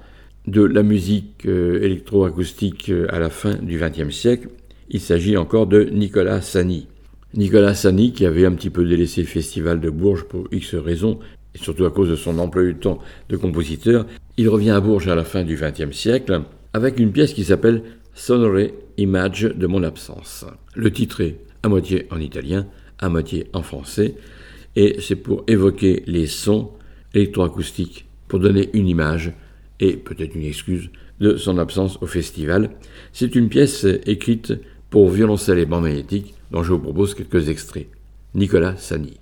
de 0.46 0.62
la 0.62 0.84
musique 0.84 1.44
euh, 1.46 1.82
électroacoustique 1.82 2.88
euh, 2.88 3.08
à 3.08 3.18
la 3.18 3.30
fin 3.30 3.54
du 3.54 3.80
XXe 3.80 4.14
siècle. 4.14 4.48
Il 4.90 5.00
s'agit 5.00 5.36
encore 5.36 5.66
de 5.66 5.88
Nicolas 5.92 6.40
Sani. 6.40 6.86
Nicolas 7.34 7.74
Sani, 7.74 8.12
qui 8.12 8.24
avait 8.24 8.46
un 8.46 8.52
petit 8.52 8.70
peu 8.70 8.84
délaissé 8.84 9.22
le 9.22 9.26
festival 9.26 9.80
de 9.80 9.90
Bourges 9.90 10.22
pour 10.22 10.46
X 10.52 10.76
raisons, 10.76 11.18
et 11.56 11.58
surtout 11.58 11.84
à 11.84 11.90
cause 11.90 12.10
de 12.10 12.16
son 12.16 12.38
emploi 12.38 12.62
du 12.62 12.76
temps 12.76 13.00
de 13.28 13.36
compositeur, 13.36 14.06
il 14.36 14.48
revient 14.48 14.70
à 14.70 14.80
Bourges 14.80 15.08
à 15.08 15.16
la 15.16 15.24
fin 15.24 15.42
du 15.42 15.56
XXe 15.56 15.96
siècle 15.96 16.42
avec 16.74 16.98
une 16.98 17.12
pièce 17.12 17.34
qui 17.34 17.44
s'appelle 17.44 17.82
Sonore 18.14 18.68
Image 18.98 19.42
de 19.42 19.66
mon 19.66 19.82
absence. 19.82 20.44
Le 20.74 20.92
titre 20.92 21.22
est 21.22 21.38
à 21.62 21.68
moitié 21.68 22.06
en 22.10 22.20
italien, 22.20 22.66
à 22.98 23.08
moitié 23.08 23.46
en 23.52 23.62
français, 23.62 24.14
et 24.76 24.96
c'est 25.00 25.16
pour 25.16 25.44
évoquer 25.46 26.02
les 26.06 26.26
sons 26.26 26.70
électroacoustiques, 27.14 28.06
pour 28.28 28.38
donner 28.38 28.70
une 28.74 28.88
image 28.88 29.32
et 29.80 29.96
peut-être 29.96 30.34
une 30.34 30.44
excuse 30.44 30.90
de 31.20 31.36
son 31.36 31.58
absence 31.58 31.98
au 32.00 32.06
festival. 32.06 32.70
C'est 33.12 33.34
une 33.34 33.48
pièce 33.48 33.86
écrite 34.06 34.54
pour 34.90 35.10
violoncelle 35.10 35.58
et 35.58 35.66
bande 35.66 35.84
magnétique 35.84 36.34
dont 36.50 36.62
je 36.62 36.72
vous 36.72 36.78
propose 36.78 37.14
quelques 37.14 37.48
extraits. 37.48 37.88
Nicolas 38.34 38.76
Sani. 38.76 39.21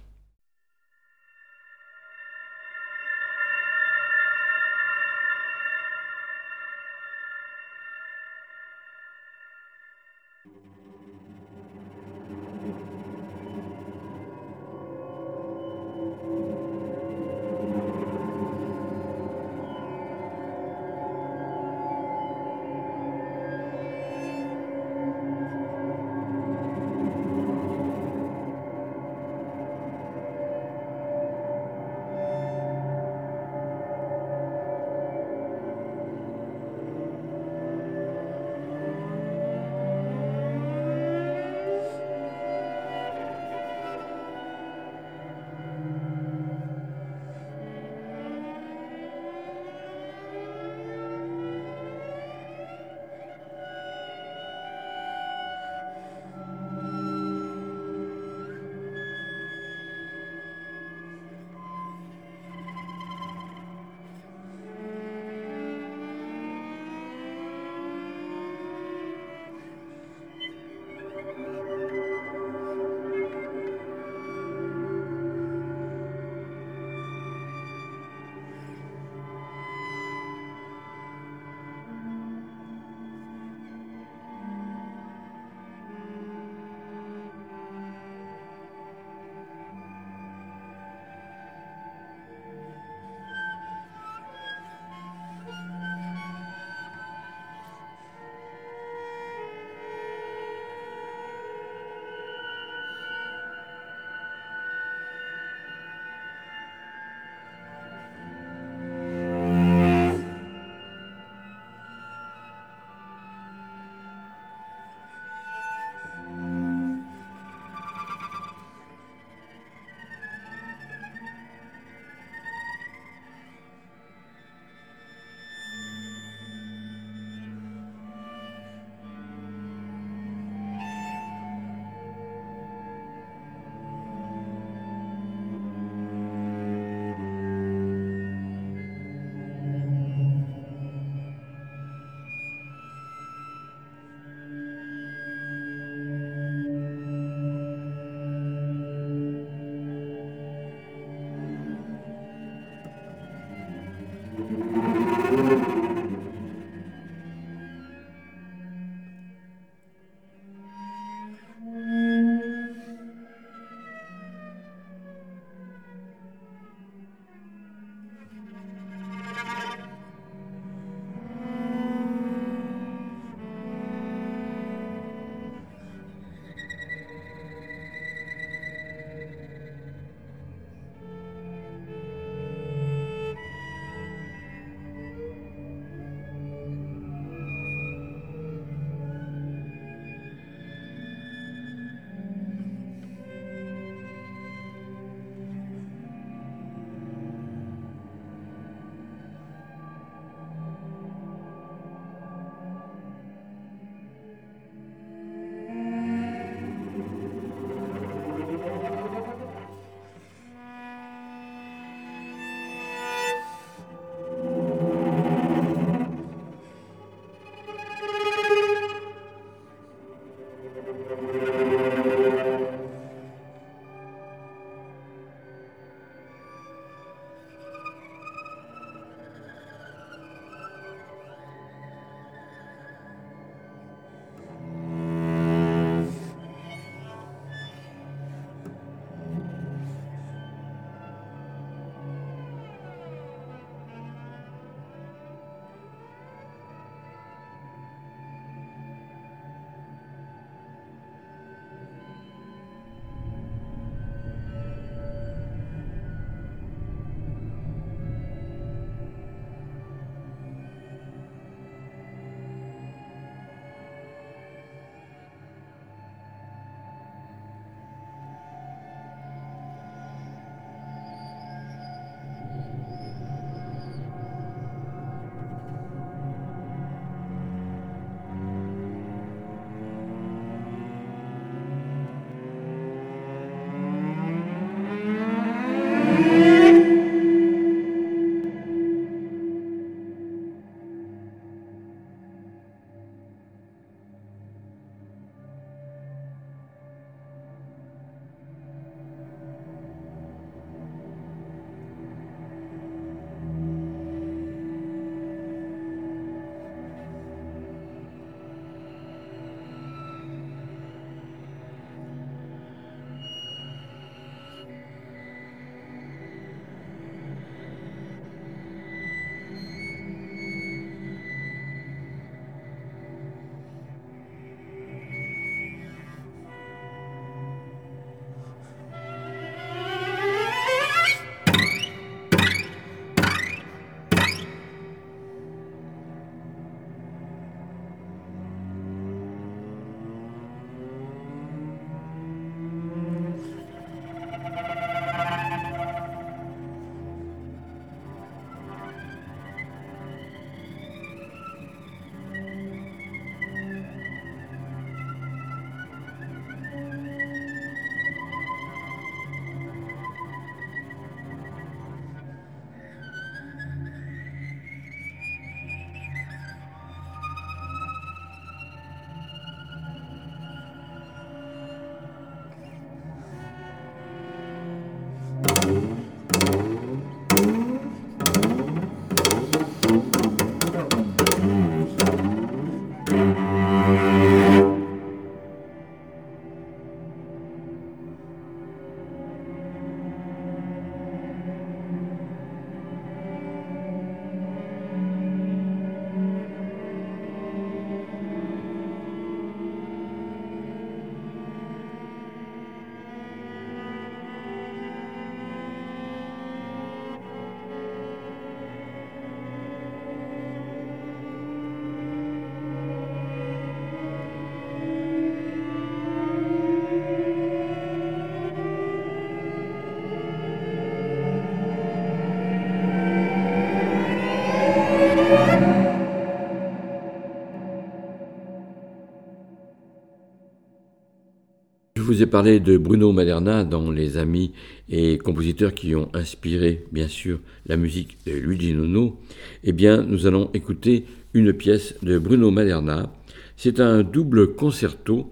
Vous 432.11 432.25
ai 432.25 432.27
parlé 432.27 432.59
de 432.59 432.77
Bruno 432.77 433.13
Maderna 433.13 433.63
dans 433.63 433.93
les 433.93 434.17
amis 434.17 434.51
et 434.89 435.17
compositeurs 435.17 435.73
qui 435.73 435.95
ont 435.95 436.09
inspiré, 436.13 436.85
bien 436.91 437.07
sûr, 437.07 437.39
la 437.67 437.77
musique 437.77 438.19
de 438.27 438.33
Luigi 438.33 438.73
Nono, 438.73 439.21
eh 439.63 439.71
bien, 439.71 440.03
nous 440.03 440.27
allons 440.27 440.51
écouter 440.53 441.05
une 441.35 441.53
pièce 441.53 441.95
de 442.03 442.19
Bruno 442.19 442.51
Maderna. 442.51 443.15
C'est 443.57 443.79
un 443.79 444.03
double 444.03 444.57
concerto 444.57 445.31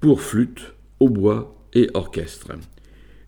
pour 0.00 0.22
flûte, 0.22 0.72
hautbois 0.98 1.54
et 1.72 1.88
orchestre. 1.94 2.48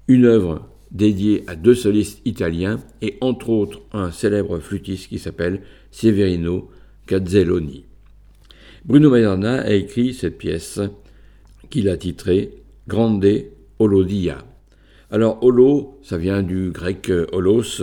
Une 0.09 0.24
œuvre 0.24 0.69
dédiée 0.90 1.44
à 1.47 1.55
deux 1.55 1.77
solistes 1.77 2.23
italiens 2.24 2.81
et 3.03 3.19
entre 3.20 3.51
autres 3.51 3.82
un 3.93 4.11
célèbre 4.11 4.59
flûtiste 4.59 5.07
qui 5.11 5.20
s'appelle 5.20 5.61
Severino 5.93 6.69
Cazzelloni. 7.07 7.85
Bruno 8.85 9.11
Maderna 9.11 9.61
a 9.61 9.73
écrit 9.74 10.12
cette 10.12 10.39
pièce 10.39 10.81
qu'il 11.70 11.89
a 11.89 11.97
titrée 11.97 12.64
Grande 12.86 13.27
Olodia. 13.78 14.44
Alors 15.11 15.43
holo, 15.43 15.98
ça 16.02 16.19
vient 16.19 16.43
du 16.43 16.70
grec 16.70 17.11
holos. 17.32 17.82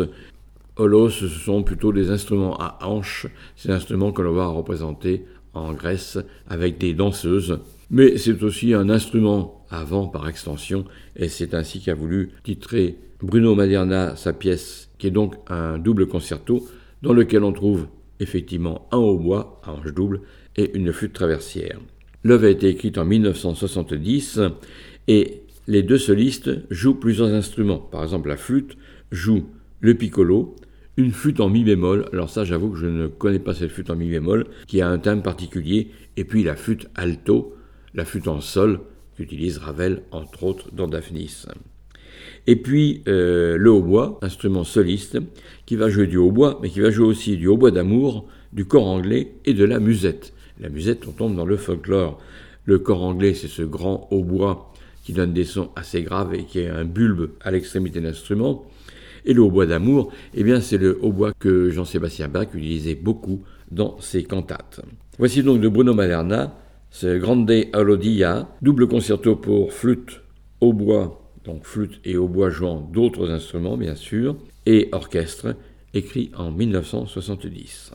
Holos, 0.75 1.09
ce 1.09 1.27
sont 1.27 1.63
plutôt 1.63 1.91
des 1.91 2.11
instruments 2.11 2.55
à 2.59 2.77
hanches, 2.83 3.25
ces 3.55 3.71
instruments 3.71 4.11
que 4.11 4.21
l'on 4.21 4.33
va 4.33 4.45
représenter 4.45 5.25
en 5.55 5.73
Grèce 5.73 6.19
avec 6.47 6.77
des 6.77 6.93
danseuses. 6.93 7.59
Mais 7.89 8.17
c'est 8.17 8.43
aussi 8.43 8.75
un 8.75 8.89
instrument 8.89 9.65
à 9.71 9.83
vent 9.83 10.05
par 10.05 10.29
extension, 10.29 10.85
et 11.15 11.29
c'est 11.29 11.55
ainsi 11.55 11.81
qu'a 11.81 11.95
voulu 11.95 12.29
titrer 12.43 12.97
Bruno 13.21 13.55
Maderna 13.55 14.15
sa 14.15 14.33
pièce, 14.33 14.89
qui 14.99 15.07
est 15.07 15.11
donc 15.11 15.33
un 15.47 15.79
double 15.79 16.07
concerto, 16.07 16.67
dans 17.01 17.13
lequel 17.13 17.43
on 17.43 17.53
trouve 17.53 17.87
effectivement 18.19 18.87
un 18.91 18.97
hautbois 18.97 19.61
à 19.63 19.71
hanche 19.71 19.93
double 19.93 20.21
et 20.57 20.77
une 20.77 20.93
flûte 20.93 21.13
traversière. 21.13 21.79
L'œuvre 22.23 22.45
a 22.45 22.49
été 22.49 22.69
écrite 22.69 22.99
en 22.99 23.05
1970 23.05 24.41
et 25.13 25.43
les 25.67 25.83
deux 25.83 25.97
solistes 25.97 26.51
jouent 26.69 26.95
plusieurs 26.95 27.33
instruments. 27.33 27.79
Par 27.79 28.01
exemple, 28.01 28.29
la 28.29 28.37
flûte 28.37 28.77
joue 29.11 29.43
le 29.81 29.93
piccolo, 29.93 30.55
une 30.95 31.11
flûte 31.11 31.41
en 31.41 31.49
mi 31.49 31.65
bémol. 31.65 32.05
Alors 32.13 32.29
ça, 32.29 32.45
j'avoue 32.45 32.69
que 32.69 32.77
je 32.77 32.85
ne 32.85 33.07
connais 33.07 33.39
pas 33.39 33.53
cette 33.53 33.71
flûte 33.71 33.89
en 33.89 33.97
mi 33.97 34.09
bémol, 34.09 34.45
qui 34.67 34.79
a 34.79 34.87
un 34.87 34.99
thème 34.99 35.21
particulier. 35.21 35.89
Et 36.15 36.23
puis 36.23 36.43
la 36.43 36.55
flûte 36.55 36.87
alto, 36.95 37.57
la 37.93 38.05
flûte 38.05 38.29
en 38.29 38.39
sol, 38.39 38.79
qu'utilise 39.17 39.57
Ravel, 39.57 40.03
entre 40.11 40.45
autres, 40.45 40.71
dans 40.71 40.87
Daphnis. 40.87 41.45
Et 42.47 42.55
puis 42.55 43.03
euh, 43.09 43.57
le 43.57 43.69
hautbois, 43.69 44.17
instrument 44.21 44.63
soliste, 44.63 45.19
qui 45.65 45.75
va 45.75 45.89
jouer 45.89 46.07
du 46.07 46.15
hautbois, 46.15 46.57
mais 46.61 46.69
qui 46.69 46.79
va 46.79 46.89
jouer 46.89 47.07
aussi 47.07 47.35
du 47.35 47.47
hautbois 47.47 47.71
d'amour, 47.71 48.29
du 48.53 48.63
corps 48.63 48.87
anglais 48.87 49.33
et 49.43 49.53
de 49.53 49.65
la 49.65 49.81
musette. 49.81 50.31
La 50.61 50.69
musette, 50.69 51.05
on 51.05 51.11
tombe 51.11 51.35
dans 51.35 51.45
le 51.45 51.57
folklore. 51.57 52.17
Le 52.63 52.79
corps 52.79 53.03
anglais, 53.03 53.33
c'est 53.33 53.49
ce 53.49 53.63
grand 53.63 54.07
hautbois 54.09 54.70
qui 55.03 55.13
donne 55.13 55.33
des 55.33 55.45
sons 55.45 55.69
assez 55.75 56.03
graves 56.03 56.33
et 56.33 56.43
qui 56.43 56.59
est 56.59 56.69
un 56.69 56.85
bulbe 56.85 57.31
à 57.41 57.51
l'extrémité 57.51 57.99
de 57.99 58.05
l'instrument. 58.05 58.65
Et 59.25 59.33
le 59.33 59.41
hautbois 59.41 59.65
d'amour, 59.65 60.11
eh 60.33 60.43
bien, 60.43 60.61
c'est 60.61 60.77
le 60.77 60.97
hautbois 61.01 61.33
que 61.37 61.69
Jean-Sébastien 61.69 62.27
Bach 62.27 62.47
utilisait 62.53 62.95
beaucoup 62.95 63.43
dans 63.69 63.99
ses 63.99 64.23
cantates. 64.23 64.81
Voici 65.19 65.43
donc 65.43 65.61
de 65.61 65.67
Bruno 65.67 65.93
Malerna, 65.93 66.57
ce 66.89 67.17
Grande 67.17 67.51
Alodia, 67.73 68.49
double 68.61 68.87
concerto 68.87 69.35
pour 69.35 69.73
flûte, 69.73 70.21
hautbois, 70.59 71.21
donc 71.45 71.65
flûte 71.65 71.99
et 72.03 72.17
hautbois 72.17 72.49
jouant 72.49 72.81
d'autres 72.81 73.29
instruments, 73.29 73.77
bien 73.77 73.95
sûr, 73.95 74.35
et 74.65 74.89
orchestre, 74.91 75.55
écrit 75.93 76.31
en 76.35 76.51
1970. 76.51 77.91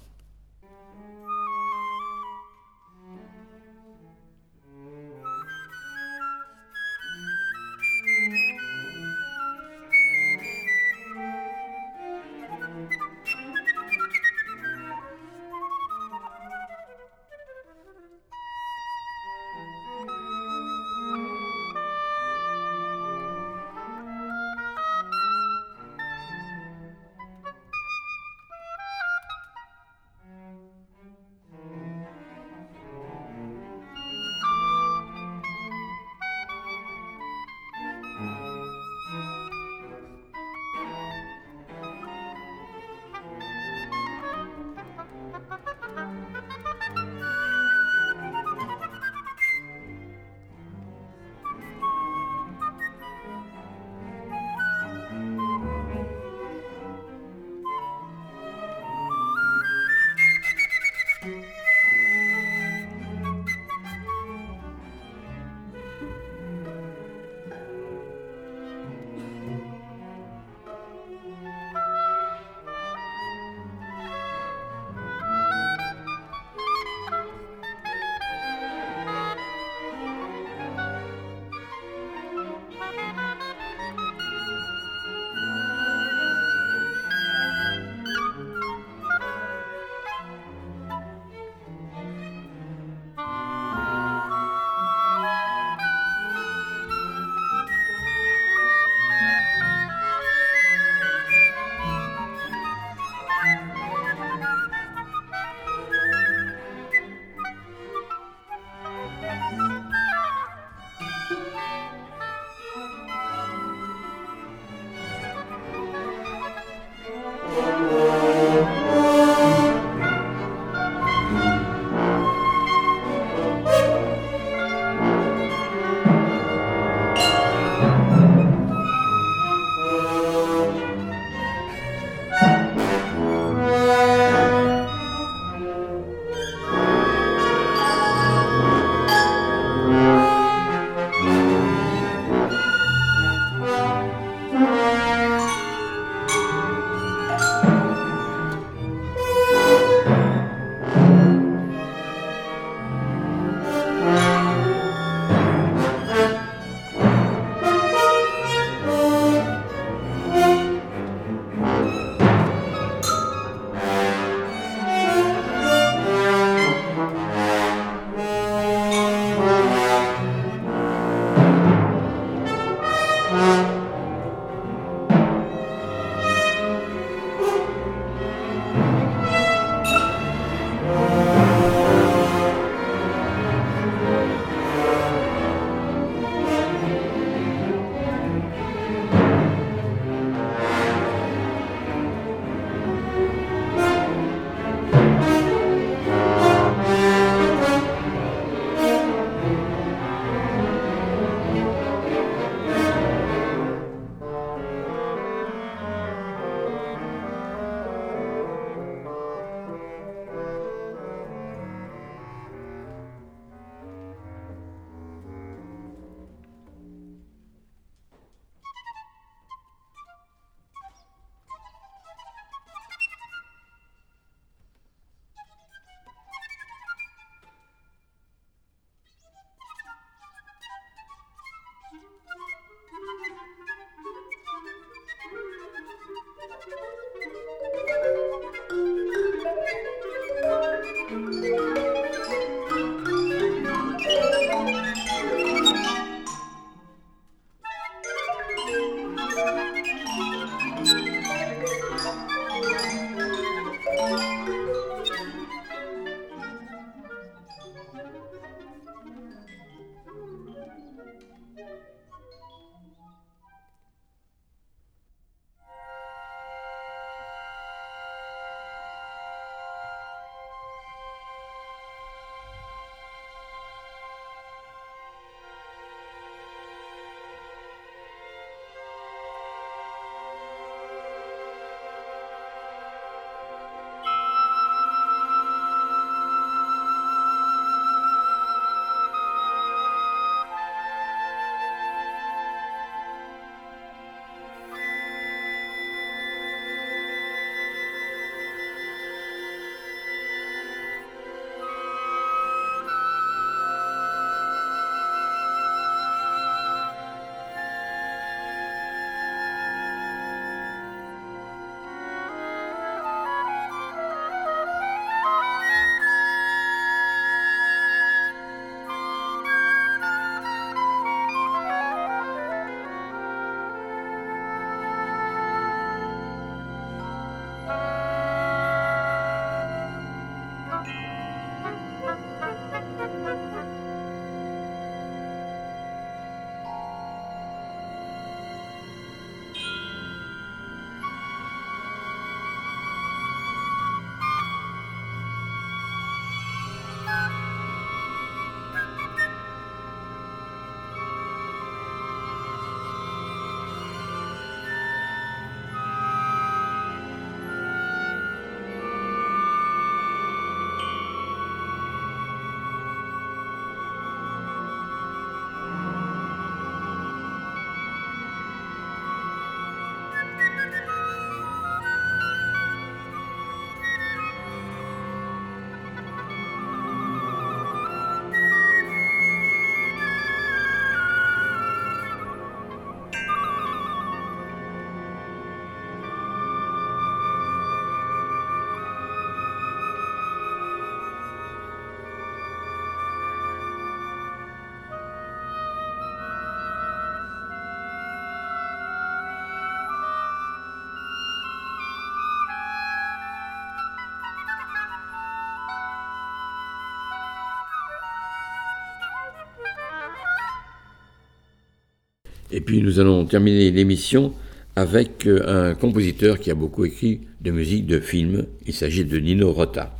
Et 412.57 412.63
puis 412.63 412.81
nous 412.81 413.01
allons 413.01 413.27
terminer 413.27 413.71
l'émission 413.71 414.33
avec 414.77 415.27
euh, 415.27 415.71
un 415.71 415.75
compositeur 415.75 416.41
qui 416.41 416.51
a 416.51 416.55
beaucoup 416.55 416.87
écrit 416.87 417.21
de 417.43 417.51
musique 417.51 417.85
de 417.85 418.01
film. 418.01 418.47
Il 418.65 418.73
s'agit 418.73 419.05
de 419.05 419.19
Nino 419.19 419.53
Rota. 419.53 419.95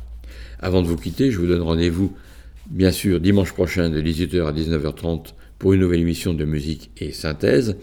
Avant 0.59 0.81
de 0.81 0.87
vous 0.87 0.95
quitter, 0.95 1.29
je 1.29 1.37
vous 1.37 1.45
donne 1.45 1.61
rendez-vous, 1.61 2.15
bien 2.71 2.91
sûr, 2.91 3.19
dimanche 3.19 3.53
prochain 3.53 3.91
de 3.91 4.01
18h 4.01 4.47
à 4.47 4.53
19h30 4.53 5.33
pour 5.59 5.73
une 5.73 5.81
nouvelle 5.81 5.99
émission 5.99 6.33
de 6.33 6.45
musique 6.45 6.89
et 6.97 7.11
synthèse, 7.11 7.75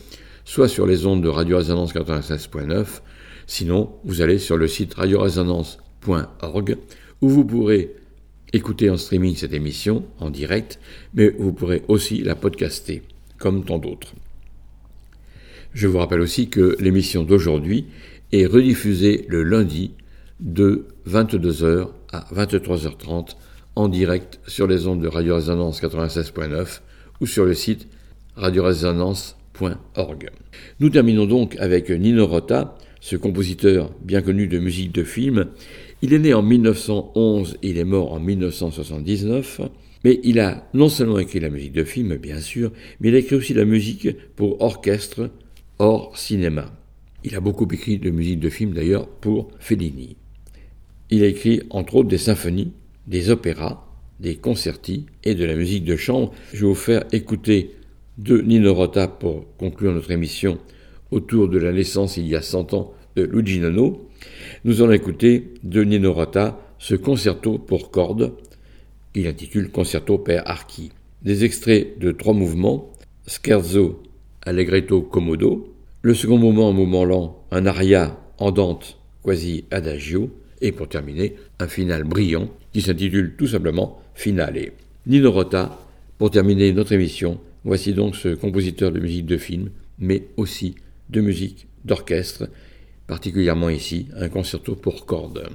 soit 0.45 0.67
sur 0.67 0.89
les 0.89 1.07
ondes 1.07 1.23
de 1.23 1.29
Radio 1.29 1.59
Résonance 1.59 1.95
96.9, 1.95 3.01
sinon 3.47 3.93
vous 4.03 4.23
allez 4.23 4.41
sur 4.41 4.57
le 4.57 4.67
site 4.67 4.95
radioresonance.org 4.95 6.79
où 7.21 7.29
vous 7.29 7.45
pourrez 7.45 7.95
écouter 8.53 8.91
en 8.91 8.97
streaming 8.97 9.37
cette 9.37 9.53
émission 9.53 10.05
en 10.19 10.31
direct, 10.31 10.81
mais 11.15 11.29
vous 11.39 11.53
pourrez 11.53 11.83
aussi 11.87 12.23
la 12.25 12.35
podcaster, 12.35 13.03
comme 13.39 13.65
tant 13.65 13.79
d'autres. 13.79 14.15
Je 15.75 15.89
vous 15.89 15.99
rappelle 15.99 16.21
aussi 16.21 16.49
que 16.49 16.77
l'émission 16.79 17.25
d'aujourd'hui 17.25 17.87
est 18.31 18.47
rediffusée 18.47 19.27
le 19.29 19.43
lundi 19.43 19.91
de 20.39 20.87
22h 21.09 21.89
à 22.13 22.27
23h30 22.33 23.31
en 23.75 23.89
direct 23.89 24.39
sur 24.47 24.69
les 24.69 24.87
ondes 24.87 25.03
de 25.03 25.09
Radio 25.09 25.35
Résonance 25.35 25.83
96.9 25.83 26.81
ou 27.21 27.27
sur 27.27 27.45
le 27.45 27.55
site 27.55 27.89
radioresonance.org. 28.37 30.31
Nous 30.79 30.91
terminons 30.91 31.27
donc 31.27 31.57
avec 31.59 31.91
Nino 31.91 32.25
Rota, 32.29 32.79
ce 33.01 33.17
compositeur 33.17 33.91
bien 34.01 34.23
connu 34.23 34.47
de 34.47 34.61
musique 34.61 34.93
de 34.93 35.03
film. 35.03 35.47
Il 36.03 36.13
est 36.13 36.21
né 36.21 36.35
en 36.35 36.43
1911 36.43 37.59
et 37.63 37.71
il 37.71 37.79
est 37.79 37.85
mort 37.85 38.13
en 38.13 38.21
1979. 38.21 39.61
Mais 40.05 40.21
il 40.23 40.39
a 40.39 40.69
non 40.73 40.89
seulement 40.89 41.19
écrit 41.19 41.41
la 41.41 41.51
musique 41.51 41.73
de 41.73 41.83
film, 41.83 42.15
bien 42.17 42.39
sûr, 42.39 42.71
mais 43.01 43.09
il 43.09 43.15
a 43.15 43.19
écrit 43.19 43.37
aussi 43.37 43.55
la 43.55 43.65
musique 43.65 44.07
pour 44.37 44.61
orchestre, 44.61 45.31
hors 45.79 46.17
cinéma. 46.17 46.73
Il 47.25 47.35
a 47.35 47.41
beaucoup 47.41 47.67
écrit 47.73 47.99
de 47.99 48.11
musique 48.11 48.41
de 48.41 48.51
film 48.51 48.73
d'ailleurs 48.73 49.09
pour 49.09 49.49
Fellini. 49.59 50.17
Il 51.11 51.23
a 51.23 51.27
écrit 51.27 51.63
entre 51.71 51.97
autres 51.97 52.09
des 52.09 52.19
symphonies, 52.19 52.73
des 53.07 53.31
opéras, 53.31 53.87
des 54.21 54.37
concertis 54.37 55.07
et 55.25 55.35
de 55.35 55.45
la 55.45 55.55
musique 55.55 55.85
de 55.85 55.97
chambre. 55.97 56.33
Je 56.53 56.61
vais 56.61 56.67
vous 56.67 56.75
faire 56.75 57.05
écouter 57.13 57.73
de 58.19 58.41
Nino 58.41 58.75
Rota 58.75 59.09
pour 59.09 59.45
conclure 59.57 59.93
notre 59.93 60.11
émission 60.11 60.59
autour 61.11 61.49
de 61.49 61.59
la 61.59 61.73
naissance 61.73 62.17
il 62.17 62.27
y 62.27 62.37
a 62.37 62.43
100 62.43 62.75
ans 62.75 62.93
de 63.17 63.23
Luigi 63.23 63.59
Nono. 63.61 64.09
Nous 64.65 64.83
allons 64.83 64.93
écouter 64.93 65.55
de 65.63 65.83
Nino 65.83 66.13
Rota 66.13 66.61
ce 66.79 66.95
concerto 66.95 67.59
pour 67.59 67.91
cordes 67.91 68.33
qu'il 69.13 69.27
intitule 69.27 69.71
Concerto 69.71 70.19
per 70.19 70.43
archi. 70.45 70.91
Des 71.23 71.45
extraits 71.45 71.99
de 71.99 72.13
trois 72.13 72.35
mouvements, 72.35 72.93
scherzo, 73.27 74.03
allegretto, 74.45 75.03
commodo, 75.03 75.75
le 76.03 76.15
second 76.15 76.39
mouvement, 76.39 76.69
un 76.69 76.73
mouvement 76.73 77.05
lent, 77.05 77.45
un 77.51 77.67
aria 77.67 78.19
andante, 78.39 78.99
quasi 79.23 79.65
adagio, 79.71 80.31
et 80.61 80.73
pour 80.73 80.89
terminer, 80.89 81.37
un 81.59 81.67
final 81.67 82.05
brillant 82.05 82.49
qui 82.73 82.83
s'intitule 82.83 83.35
tout 83.37 83.47
simplement 83.47 84.01
Finale. 84.15 84.73
Nino 85.07 85.33
Rota, 85.33 85.79
pour 86.19 86.31
terminer 86.31 86.73
notre 86.73 86.93
émission, 86.93 87.41
voici 87.65 87.93
donc 87.93 88.17
ce 88.17 88.35
compositeur 88.35 88.93
de 88.93 89.01
musique 89.01 89.27
de 89.27 89.37
film, 89.37 89.71
mais 89.99 90.29
aussi 90.37 90.75
de 91.11 91.21
musique 91.21 91.67
d'orchestre, 91.85 92.49
particulièrement 93.07 93.71
ici 93.71 94.09
un 94.17 94.29
concerto 94.29 94.75
pour 94.75 95.07
cordes. 95.07 95.49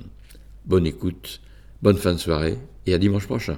Bonne 0.65 0.85
écoute, 0.85 1.41
bonne 1.81 1.97
fin 1.97 2.13
de 2.13 2.19
soirée 2.19 2.57
et 2.85 2.93
à 2.93 2.97
dimanche 2.97 3.25
prochain. 3.25 3.57